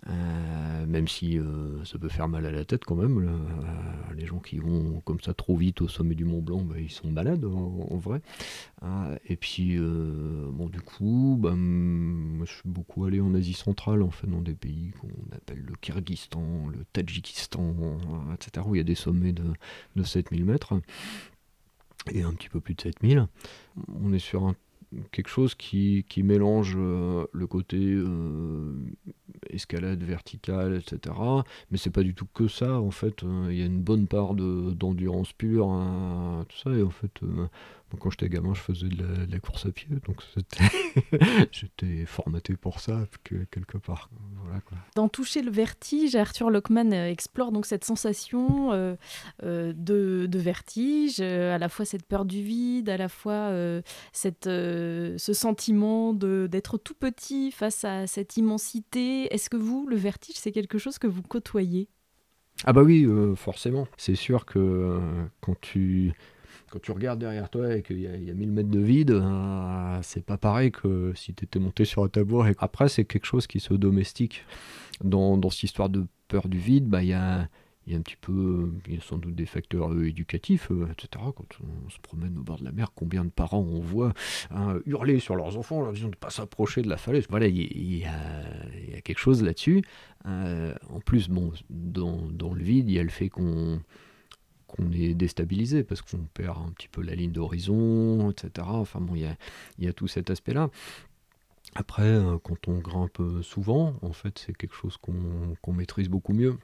Euh, 0.08 0.86
même 0.86 1.08
si 1.08 1.40
euh, 1.40 1.84
ça 1.84 1.98
peut 1.98 2.10
faire 2.10 2.28
mal 2.28 2.46
à 2.46 2.52
la 2.52 2.64
tête 2.64 2.86
quand 2.86 2.96
même. 2.96 3.18
Euh, 3.18 4.14
les 4.16 4.26
gens 4.26 4.40
qui 4.40 4.60
vont 4.60 5.02
comme 5.02 5.20
ça 5.20 5.34
trop 5.34 5.56
vite 5.56 5.82
au 5.82 5.88
sommet 5.88 6.16
du 6.16 6.26
Mont 6.26 6.42
Blanc, 6.42 6.62
bah, 6.62 6.80
ils 6.80 6.92
sont 6.92 7.10
malades 7.10 7.44
en, 7.44 7.98
vrai. 7.98 8.22
et 9.28 9.36
puis, 9.36 9.78
bon, 9.78 10.70
du 10.70 10.80
coup, 10.82 11.38
bah, 11.40 11.54
moi, 11.56 12.46
je 12.46 12.54
suis 12.54 12.62
beaucoup 12.70 13.06
allé 13.06 13.20
en 13.20 13.34
Asie 13.34 13.54
centrale, 13.54 14.02
en 14.04 14.12
fait, 14.12 14.28
dans 14.28 14.42
des 14.42 14.54
pays 14.54 14.92
qu'on 15.02 15.36
appelle 15.36 15.64
le 15.66 15.74
Kyrgyzstan, 15.82 16.70
le 16.70 16.86
Tadjikistan, 16.94 17.74
etc., 18.34 18.66
où 18.68 18.76
il 18.76 18.78
y 18.78 18.82
a 18.82 18.86
des 18.86 18.96
sommets 18.96 19.34
de, 19.34 19.54
de 19.96 20.04
7000 20.04 20.46
mètres 20.46 20.76
et 22.12 22.22
un 22.22 22.34
petit 22.34 22.50
peu 22.50 22.60
plus 22.60 22.76
de 22.76 22.82
7000. 22.82 23.28
On 24.00 24.14
est 24.14 24.20
sur 24.20 24.46
un 24.46 24.56
quelque 25.12 25.30
chose 25.30 25.56
qui, 25.56 26.06
mélange 26.18 26.76
euh, 26.78 27.26
le 27.34 27.48
côté 27.48 27.78
euh, 27.80 28.74
escalade 29.50 30.04
verticale, 30.04 30.76
etc. 30.76 31.16
Mais 31.72 31.78
c'est 31.78 31.90
pas 31.90 32.04
du 32.04 32.14
tout 32.14 32.28
que 32.34 32.48
ça, 32.48 32.80
en 32.80 32.92
fait. 32.92 33.24
Euh, 33.24 33.48
il 33.50 33.58
y 33.58 33.62
a 33.62 33.66
une 33.66 33.82
bonne 33.82 34.08
part 34.08 34.34
d'endurance 34.34 35.34
pure, 35.34 35.70
hein, 35.70 36.46
tout 36.50 36.58
ça. 36.58 36.72
Et 36.72 36.84
en 36.84 36.90
fait, 36.90 37.20
quand 38.00 38.10
j'étais 38.12 38.30
gamin, 38.30 38.54
je 38.54 38.62
faisais 38.62 38.88
de 38.88 39.32
la, 39.32 39.40
course 39.40 39.66
à 39.66 39.72
pied, 39.72 39.88
donc 40.06 40.22
j'étais 41.52 42.06
formaté 42.06 42.56
pour 42.56 42.80
ça 42.80 43.06
quelque 43.52 43.78
part. 43.78 44.10
Dans 44.96 45.10
Toucher 45.10 45.42
le 45.42 45.52
vertige, 45.52 46.16
Arthur 46.16 46.50
Lockman 46.50 46.92
euh, 46.92 47.10
explore 47.10 47.52
donc 47.52 47.66
cette 47.66 47.84
sensation 47.84 48.72
euh, 48.72 48.96
euh, 49.44 49.74
de, 49.76 50.28
vertige, 50.38 51.20
à 51.20 51.58
la 51.58 51.70
fois 51.70 51.86
cette 51.86 52.06
peur 52.06 52.26
du 52.26 52.42
vide, 52.42 52.90
à 52.90 52.98
la 52.98 53.10
fois 53.10 53.52
cette, 54.12 54.46
ce 54.46 55.34
sentiment 55.34 56.14
d'être 56.14 56.78
tout 56.78 56.94
petit 56.94 57.52
face 57.52 57.84
à 57.84 58.08
cette 58.08 58.38
immensité. 58.38 59.34
Est-ce 59.34 59.50
que 59.50 59.58
vous, 59.58 59.88
le 59.88 59.96
vertige, 59.96 60.36
c'est 60.36 60.52
quelque 60.52 60.78
chose 60.78 61.00
que 61.00 61.08
vous 61.08 61.22
côtoyez? 61.22 61.88
Ah 62.64 62.74
bah 62.74 62.84
oui, 62.84 63.08
forcément. 63.36 63.88
C'est 63.98 64.16
sûr 64.16 64.46
que 64.46 65.00
quand 65.42 65.60
tu 65.62 66.14
quand 66.76 66.82
tu 66.82 66.92
regardes 66.92 67.20
derrière 67.20 67.50
toi 67.50 67.74
et 67.74 67.82
qu'il 67.82 68.02
y, 68.02 68.08
a 68.08 68.34
1000 68.34 68.52
mètres 68.52 68.70
de 68.70 68.80
vide, 68.82 69.12
euh, 69.12 70.00
c'est 70.02 70.26
pas 70.26 70.38
pareil 70.38 70.72
que 70.72 71.14
si 71.16 71.34
tu 71.34 71.46
étais 71.46 71.58
monté 71.58 71.86
sur 71.86 72.04
un 72.04 72.10
tabouret. 72.10 72.54
Après, 72.58 72.90
c'est 72.90 73.06
quelque 73.06 73.26
chose 73.26 73.48
qui 73.48 73.62
se 73.62 73.74
domestique. 73.74 74.44
Dans, 75.02 75.42
cette 75.50 75.64
histoire 75.64 75.88
de 75.88 76.06
peur 76.28 76.50
du 76.50 76.58
vide, 76.58 76.90
bah, 76.90 77.02
il 77.02 77.08
y 77.08 77.14
a 77.14 77.48
un 77.90 78.02
petit 78.02 78.18
peu, 78.20 78.74
il 78.88 78.96
y 78.96 78.98
a 78.98 79.02
sans 79.02 79.18
doute 79.18 79.36
des 79.36 79.46
facteurs 79.46 79.94
euh, 79.94 80.10
éducatifs, 80.10 80.70
euh, 80.70 80.88
etc. 80.92 81.24
Quand 81.34 81.48
on 81.64 81.90
se 81.90 82.00
promène 82.00 82.38
au 82.38 82.44
bord 82.44 82.60
de 82.60 82.66
la 82.66 82.74
mer, 82.74 82.92
combien 82.94 83.24
de 83.24 83.30
parents 83.30 83.66
on 83.66 83.80
voit 83.80 84.12
hein, 84.52 84.78
hurler 84.86 85.20
sur 85.20 85.38
leurs 85.38 85.58
enfants, 85.58 85.82
leur 85.82 85.94
disant 85.94 86.08
de 86.08 86.12
ne 86.12 86.20
pas 86.20 86.30
s'approcher 86.30 86.82
de 86.82 86.90
la 86.90 86.98
falaise. 86.98 87.26
Voilà, 87.30 87.48
il 87.48 87.96
y, 87.96 88.04
a, 88.04 89.00
quelque 89.02 89.20
chose 89.20 89.42
là-dessus. 89.42 89.82
en 90.26 91.00
plus, 91.06 91.30
bon, 91.30 91.54
dans, 91.70 92.54
le 92.54 92.64
vide, 92.64 92.90
il 92.90 92.96
y 92.96 93.00
a 93.00 93.04
le 93.04 93.08
fait 93.08 93.30
qu'on 93.30 93.80
est 94.94 95.14
déstabilisé 95.14 95.84
parce 95.84 96.02
qu'on 96.02 96.26
perd 96.34 96.58
un 96.58 96.72
petit 96.72 96.88
peu 96.88 97.02
la 97.02 97.16
ligne 97.16 97.32
d'horizon, 97.32 98.32
etc. 98.32 98.68
Enfin 98.70 99.02
bon, 99.02 99.16
il 99.16 99.36
y 99.80 99.88
a, 99.88 99.94
tout 99.94 100.08
cet 100.08 100.30
aspect-là. 100.30 100.70
Après, 101.78 102.04
euh, 102.04 102.38
quand 102.42 102.70
on 102.70 102.78
grimpe 102.80 103.22
souvent, 103.42 103.96
en 104.02 104.14
fait, 104.14 104.40
c'est 104.40 104.56
quelque 104.56 104.76
chose 104.76 104.98
qu'on 104.98 105.74
maîtrise 105.74 106.08
beaucoup 106.08 106.34
mieux. 106.34 106.58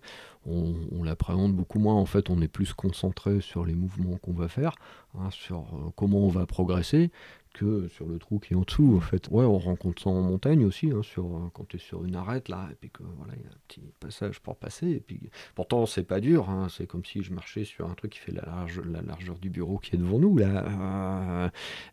On, 0.46 1.04
l'appréhende 1.04 1.54
beaucoup 1.54 1.80
moins. 1.80 1.96
En 1.96 2.06
fait, 2.06 2.30
on 2.30 2.42
est 2.42 2.48
plus 2.48 2.74
concentré 2.74 3.42
sur 3.42 3.66
les 3.66 3.74
mouvements 3.74 4.18
qu'on 4.18 4.34
va 4.34 4.48
faire, 4.48 4.76
hein, 5.20 5.30
sur 5.32 5.60
euh, 5.60 5.92
comment 5.96 6.20
on 6.20 6.30
va 6.30 6.46
progresser, 6.46 7.12
que 7.54 7.88
sur 7.88 8.08
le 8.08 8.20
trou 8.20 8.40
qui 8.40 8.54
est 8.54 8.56
en 8.56 8.62
dessous. 8.62 8.96
En 8.98 9.02
fait, 9.02 9.28
ouais, 9.30 9.46
on 9.46 9.58
rencontre 9.58 10.02
ça 10.02 10.10
en 10.10 10.22
montagne 10.22 10.66
aussi, 10.66 10.92
hein, 10.92 11.02
sur, 11.04 11.26
euh, 11.26 11.50
quand 11.54 11.68
tu 11.68 11.78
es 11.78 11.80
sur 11.80 12.04
une 12.06 12.16
arête 12.16 12.50
là, 12.50 12.70
et 12.72 12.76
puis 12.76 12.90
que 12.90 13.04
voilà, 13.18 13.34
il 13.36 13.44
y 13.44 13.46
a 13.46 13.50
un 13.50 13.60
petit 13.68 13.82
passage 14.00 14.40
pour 14.40 14.56
passer. 14.56 14.90
Et 14.90 15.00
puis, 15.00 15.30
pourtant, 15.56 15.86
c'est 15.86 16.04
pas 16.04 16.20
dur. 16.20 16.50
Hein, 16.50 16.68
c'est 16.70 16.88
comme 16.88 17.06
si 17.06 17.24
je 17.24 17.34
marchais 17.34 17.66
sur 17.66 17.90
un 17.90 17.94
truc 17.94 18.14
qui 18.14 18.20
fait 18.20 18.32
la, 18.32 18.44
large, 18.44 18.82
la 18.82 19.02
largeur 19.02 19.38
du 19.38 19.50
bureau 19.50 19.78
qui 19.78 19.96
est 19.96 20.00
devant 20.00 20.20
nous 20.20 20.38
là. 20.38 20.66
Euh, 21.46 21.50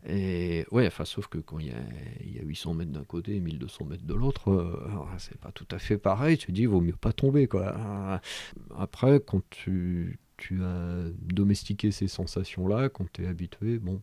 et 0.07 0.65
ouais, 0.71 0.87
enfin, 0.87 1.05
sauf 1.05 1.27
que 1.27 1.37
quand 1.37 1.59
il 1.59 1.67
y 1.67 1.71
a, 1.71 1.81
il 2.21 2.35
y 2.35 2.39
a 2.39 2.43
800 2.43 2.73
mètres 2.73 2.91
d'un 2.91 3.03
côté 3.03 3.35
et 3.35 3.39
1200 3.39 3.85
mètres 3.85 4.05
de 4.05 4.13
l'autre, 4.13 4.51
euh, 4.51 5.05
c'est 5.17 5.39
pas 5.39 5.51
tout 5.51 5.67
à 5.71 5.79
fait 5.79 5.97
pareil. 5.97 6.37
Tu 6.37 6.47
te 6.47 6.51
dis, 6.51 6.65
vaut 6.65 6.81
mieux 6.81 6.93
pas 6.93 7.13
tomber 7.13 7.47
quoi. 7.47 8.21
Après, 8.75 9.19
quand 9.19 9.41
tu 9.49 10.19
tu 10.39 10.63
as 10.63 11.03
domestiqué 11.21 11.91
ces 11.91 12.07
sensations-là, 12.07 12.89
quand 12.89 13.11
tu 13.11 13.23
es 13.23 13.27
habitué, 13.27 13.77
bon, 13.77 14.01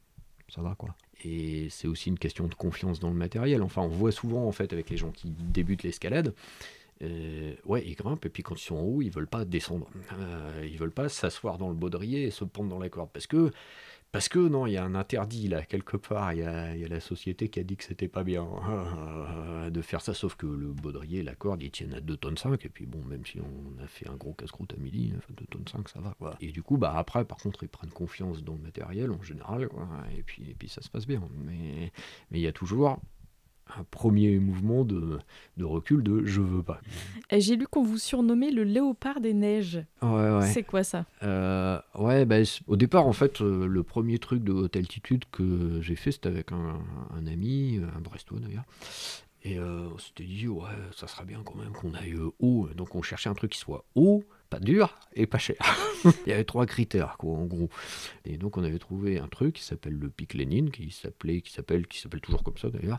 ça 0.49 0.63
va 0.63 0.75
quoi. 0.75 0.95
Et 1.25 1.69
c'est 1.71 1.89
aussi 1.89 2.11
une 2.11 2.19
question 2.19 2.47
de 2.47 2.55
confiance 2.55 3.01
dans 3.01 3.11
le 3.11 3.17
matériel. 3.17 3.63
Enfin, 3.63 3.83
on 3.83 3.89
voit 3.89 4.13
souvent 4.13 4.47
en 4.47 4.53
fait 4.53 4.73
avec 4.73 4.91
les 4.91 4.97
gens 4.97 5.11
qui 5.11 5.31
débutent 5.31 5.83
l'escalade, 5.83 6.35
euh, 7.03 7.55
ouais, 7.67 7.85
ils 7.87 7.95
grimpent 7.95 8.25
et 8.25 8.29
puis 8.29 8.43
quand 8.43 8.55
ils 8.55 8.65
sont 8.65 8.77
en 8.77 8.83
haut, 8.83 9.03
ils 9.03 9.11
veulent 9.11 9.27
pas 9.27 9.45
descendre. 9.45 9.89
Euh, 10.19 10.67
ils 10.71 10.79
veulent 10.79 10.91
pas 10.91 11.09
s'asseoir 11.09 11.59
dans 11.59 11.69
le 11.69 11.75
baudrier 11.75 12.25
et 12.25 12.31
se 12.31 12.45
pendre 12.45 12.71
dans 12.71 12.79
la 12.79 12.89
corde 12.89 13.11
parce 13.13 13.27
que 13.27 13.51
parce 14.13 14.29
que 14.29 14.39
non, 14.39 14.67
il 14.67 14.73
y 14.73 14.77
a 14.77 14.85
un 14.85 14.95
interdit 14.95 15.49
là, 15.49 15.63
quelque 15.63 15.97
part. 15.97 16.33
Il 16.33 16.39
y 16.39 16.43
a, 16.43 16.75
la 16.89 17.01
société 17.01 17.49
qui 17.49 17.61
a 17.61 17.63
dit 17.65 17.77
que 17.77 17.85
c'était 17.85 18.09
pas 18.09 18.25
bien 18.25 18.43
hein, 18.43 19.71
de 19.71 19.83
faire 19.83 20.01
ça, 20.01 20.15
sauf 20.15 20.37
que 20.37 20.47
le 20.47 20.73
baudrier, 20.73 21.23
la 21.23 21.35
corde, 21.35 21.63
ils 21.63 21.71
tiennent 21.71 21.95
à 21.95 22.01
2 22.01 22.17
tonnes 22.17 22.39
5. 22.39 22.65
Et 22.65 22.69
puis 22.69 22.87
bon, 22.87 23.03
même 23.05 23.27
si 23.27 23.41
on 23.41 23.83
a 23.83 23.87
fait 23.87 24.09
un 24.09 24.17
gros 24.17 24.33
casse-croûte 24.33 24.73
à 24.75 24.77
midi, 24.77 25.13
2 25.37 25.47
tonnes 25.47 25.69
5, 25.71 25.89
ça 25.89 26.01
va. 26.01 26.37
Et 26.41 26.53
du 26.53 26.63
coup, 26.63 26.79
bah, 26.79 26.95
après, 26.97 27.25
par 27.25 27.39
contre, 27.39 27.63
ils 27.65 27.69
prennent 27.69 27.91
confiance 27.91 28.43
dans 28.43 28.55
le 28.55 28.61
matériel 28.61 29.11
en 29.11 29.23
général. 29.23 29.69
et, 30.17 30.23
puis, 30.23 30.51
et 30.51 30.55
puis 30.55 30.69
ça 30.69 30.81
se 30.81 30.89
passe 30.89 31.07
bien. 31.07 31.23
Mais 31.45 31.93
il 32.31 32.41
y 32.41 32.47
a 32.47 32.53
toujours 32.53 33.01
un 33.79 33.85
premier 33.91 34.39
mouvement 34.39 34.85
de, 34.85 35.19
de, 35.57 35.65
recul 35.65 36.03
de 36.03 36.25
je 36.25 36.41
veux 36.41 36.63
pas. 36.63 36.81
J'ai 37.33 37.57
lu 37.57 37.67
qu'on 37.67 37.83
vous 37.83 37.99
surnommait 37.99 38.51
le 38.51 38.65
léopard 38.65 39.21
des 39.21 39.35
neiges. 39.35 39.83
Ouais, 40.03 40.31
ouais. 40.31 40.47
C'est 40.53 40.63
quoi 40.63 40.85
ça? 40.85 41.05
Euh, 41.23 41.81
Ouais, 41.95 42.25
bah, 42.25 42.37
au 42.67 42.77
départ, 42.77 43.07
en 43.07 43.13
fait, 43.13 43.41
euh, 43.41 43.67
le 43.67 43.83
premier 43.83 44.19
truc 44.19 44.45
de 44.45 44.53
haute 44.53 44.77
altitude 44.77 45.25
que 45.33 45.81
j'ai 45.81 45.97
fait, 45.97 46.13
c'était 46.13 46.29
avec 46.29 46.53
un, 46.53 46.79
un, 47.17 47.27
ami, 47.27 47.81
un 47.97 48.01
Brestois 48.01 48.39
d'ailleurs. 48.39 48.65
Et 49.43 49.59
euh, 49.59 49.89
on 49.95 49.99
s'était 49.99 50.25
dit, 50.25 50.49
ouais, 50.49 50.65
ça 50.95 51.07
serait 51.07 51.25
bien 51.25 51.43
quand 51.45 51.55
même 51.57 51.73
qu'on 51.73 51.95
aille 51.95 52.17
haut. 52.41 52.69
Donc 52.77 52.95
on 52.95 53.03
cherchait 53.03 53.29
un 53.29 53.35
truc 53.35 53.53
qui 53.53 53.59
soit 53.59 53.85
haut, 53.95 54.25
dur 54.61 54.99
et 55.15 55.27
pas 55.27 55.39
cher. 55.39 55.57
Il 56.27 56.31
y 56.31 56.33
avait 56.33 56.45
trois 56.45 56.67
critères, 56.67 57.17
en 57.21 57.47
gros. 57.47 57.71
Et 58.25 58.37
donc, 58.37 58.57
on 58.57 58.65
avait 58.65 58.79
trouvé 58.79 59.19
un 59.19 59.29
truc 59.29 59.55
qui 59.57 59.63
s'appelle 59.63 59.95
le 59.95 60.09
pic 60.09 60.35
Lénine, 60.35 60.71
qui 60.71 60.91
s'appelait, 60.91 61.41
qui 61.41 61.53
s'appelle, 61.53 61.87
qui 61.87 61.99
s'appelle 61.99 62.21
toujours 62.21 62.43
comme 62.43 62.57
ça 62.59 62.71
d'ailleurs, 62.71 62.99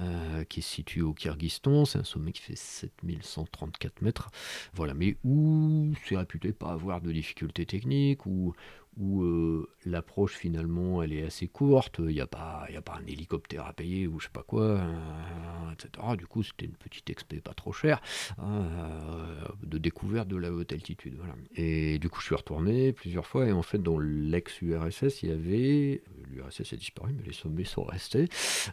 euh, 0.00 0.44
qui 0.44 0.60
est 0.60 0.62
situé 0.62 1.02
au 1.02 1.14
Kyrgyzstan. 1.14 1.84
C'est 1.84 1.98
un 1.98 2.04
sommet 2.04 2.32
qui 2.32 2.42
fait 2.42 2.56
7134 2.56 4.02
mètres. 4.02 4.30
Voilà, 4.74 4.94
mais 4.94 5.16
où 5.24 5.92
c'est 6.06 6.16
réputé 6.16 6.52
pas 6.52 6.72
avoir 6.72 7.00
de 7.00 7.12
difficultés 7.12 7.66
techniques, 7.66 8.26
ou 8.26 8.54
où 8.96 9.22
euh, 9.22 9.68
l'approche 9.84 10.34
finalement 10.34 11.02
elle 11.02 11.12
est 11.12 11.24
assez 11.24 11.48
courte, 11.48 11.96
il 11.98 12.14
n'y 12.14 12.20
a, 12.20 12.26
pas, 12.26 12.66
a 12.74 12.82
pas 12.82 12.98
un 13.02 13.06
hélicoptère 13.06 13.66
à 13.66 13.72
payer 13.72 14.06
ou 14.06 14.20
je 14.20 14.26
sais 14.26 14.32
pas 14.32 14.42
quoi, 14.42 14.62
euh, 14.62 15.72
etc. 15.72 16.16
Du 16.16 16.26
coup 16.26 16.42
c'était 16.42 16.66
une 16.66 16.76
petite 16.76 17.08
expé 17.10 17.40
pas 17.40 17.54
trop 17.54 17.72
chère 17.72 18.00
euh, 18.38 19.44
de 19.62 19.78
découverte 19.78 20.28
de 20.28 20.36
la 20.36 20.52
haute 20.52 20.72
altitude. 20.72 21.14
Voilà. 21.16 21.34
Et 21.54 21.98
du 21.98 22.08
coup 22.08 22.20
je 22.20 22.26
suis 22.26 22.34
retourné 22.34 22.92
plusieurs 22.92 23.26
fois 23.26 23.46
et 23.46 23.52
en 23.52 23.62
fait 23.62 23.78
dans 23.78 23.98
l'ex-URSS 23.98 25.22
il 25.22 25.28
y 25.28 25.32
avait, 25.32 26.02
l'URSS 26.30 26.72
a 26.72 26.76
disparu 26.76 27.12
mais 27.16 27.24
les 27.24 27.32
sommets 27.32 27.64
sont 27.64 27.84
restés, 27.84 28.28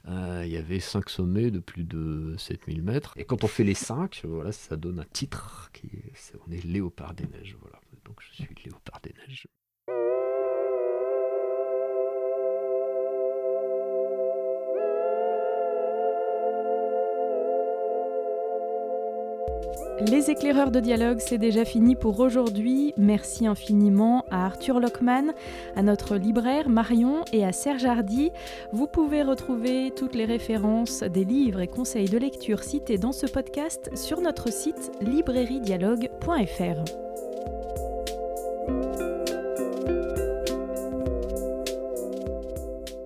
il 0.07 0.47
y 0.47 0.57
avait 0.57 0.79
cinq 0.79 1.09
sommets 1.09 1.51
de 1.51 1.59
plus 1.59 1.83
de 1.83 2.35
7000 2.37 2.83
mètres 2.83 3.13
et 3.15 3.23
quand 3.23 3.43
on 3.43 3.47
fait 3.47 3.63
les 3.63 3.73
cinq, 3.73 4.21
voilà, 4.23 4.51
ça 4.51 4.75
donne 4.75 4.99
un 4.99 5.05
titre 5.05 5.69
qui 5.73 5.87
est, 5.87 6.33
on 6.47 6.51
est 6.51 6.63
Léopard 6.63 7.13
des 7.13 7.25
Neiges. 7.25 7.57
Voilà. 7.59 7.79
Donc 8.05 8.17
je 8.21 8.43
suis 8.43 8.55
Léopard 8.65 8.99
des 9.01 9.13
Neiges. 9.13 9.47
Les 20.01 20.29
éclaireurs 20.29 20.71
de 20.71 20.79
dialogue, 20.79 21.19
c'est 21.19 21.37
déjà 21.37 21.65
fini 21.65 21.95
pour 21.95 22.19
aujourd'hui. 22.19 22.93
Merci 22.97 23.47
infiniment 23.47 24.23
à 24.31 24.45
Arthur 24.45 24.79
Lockman, 24.79 25.33
à 25.75 25.83
notre 25.83 26.15
libraire 26.15 26.69
Marion 26.69 27.25
et 27.33 27.45
à 27.45 27.51
Serge 27.51 27.83
Hardy. 27.83 28.31
Vous 28.71 28.87
pouvez 28.87 29.23
retrouver 29.23 29.91
toutes 29.93 30.15
les 30.15 30.25
références 30.25 31.03
des 31.03 31.25
livres 31.25 31.59
et 31.59 31.67
conseils 31.67 32.09
de 32.09 32.17
lecture 32.17 32.63
cités 32.63 32.97
dans 32.97 33.11
ce 33.11 33.25
podcast 33.25 33.89
sur 33.95 34.21
notre 34.21 34.51
site 34.51 34.91
librairiedialogue.fr. 35.01 37.08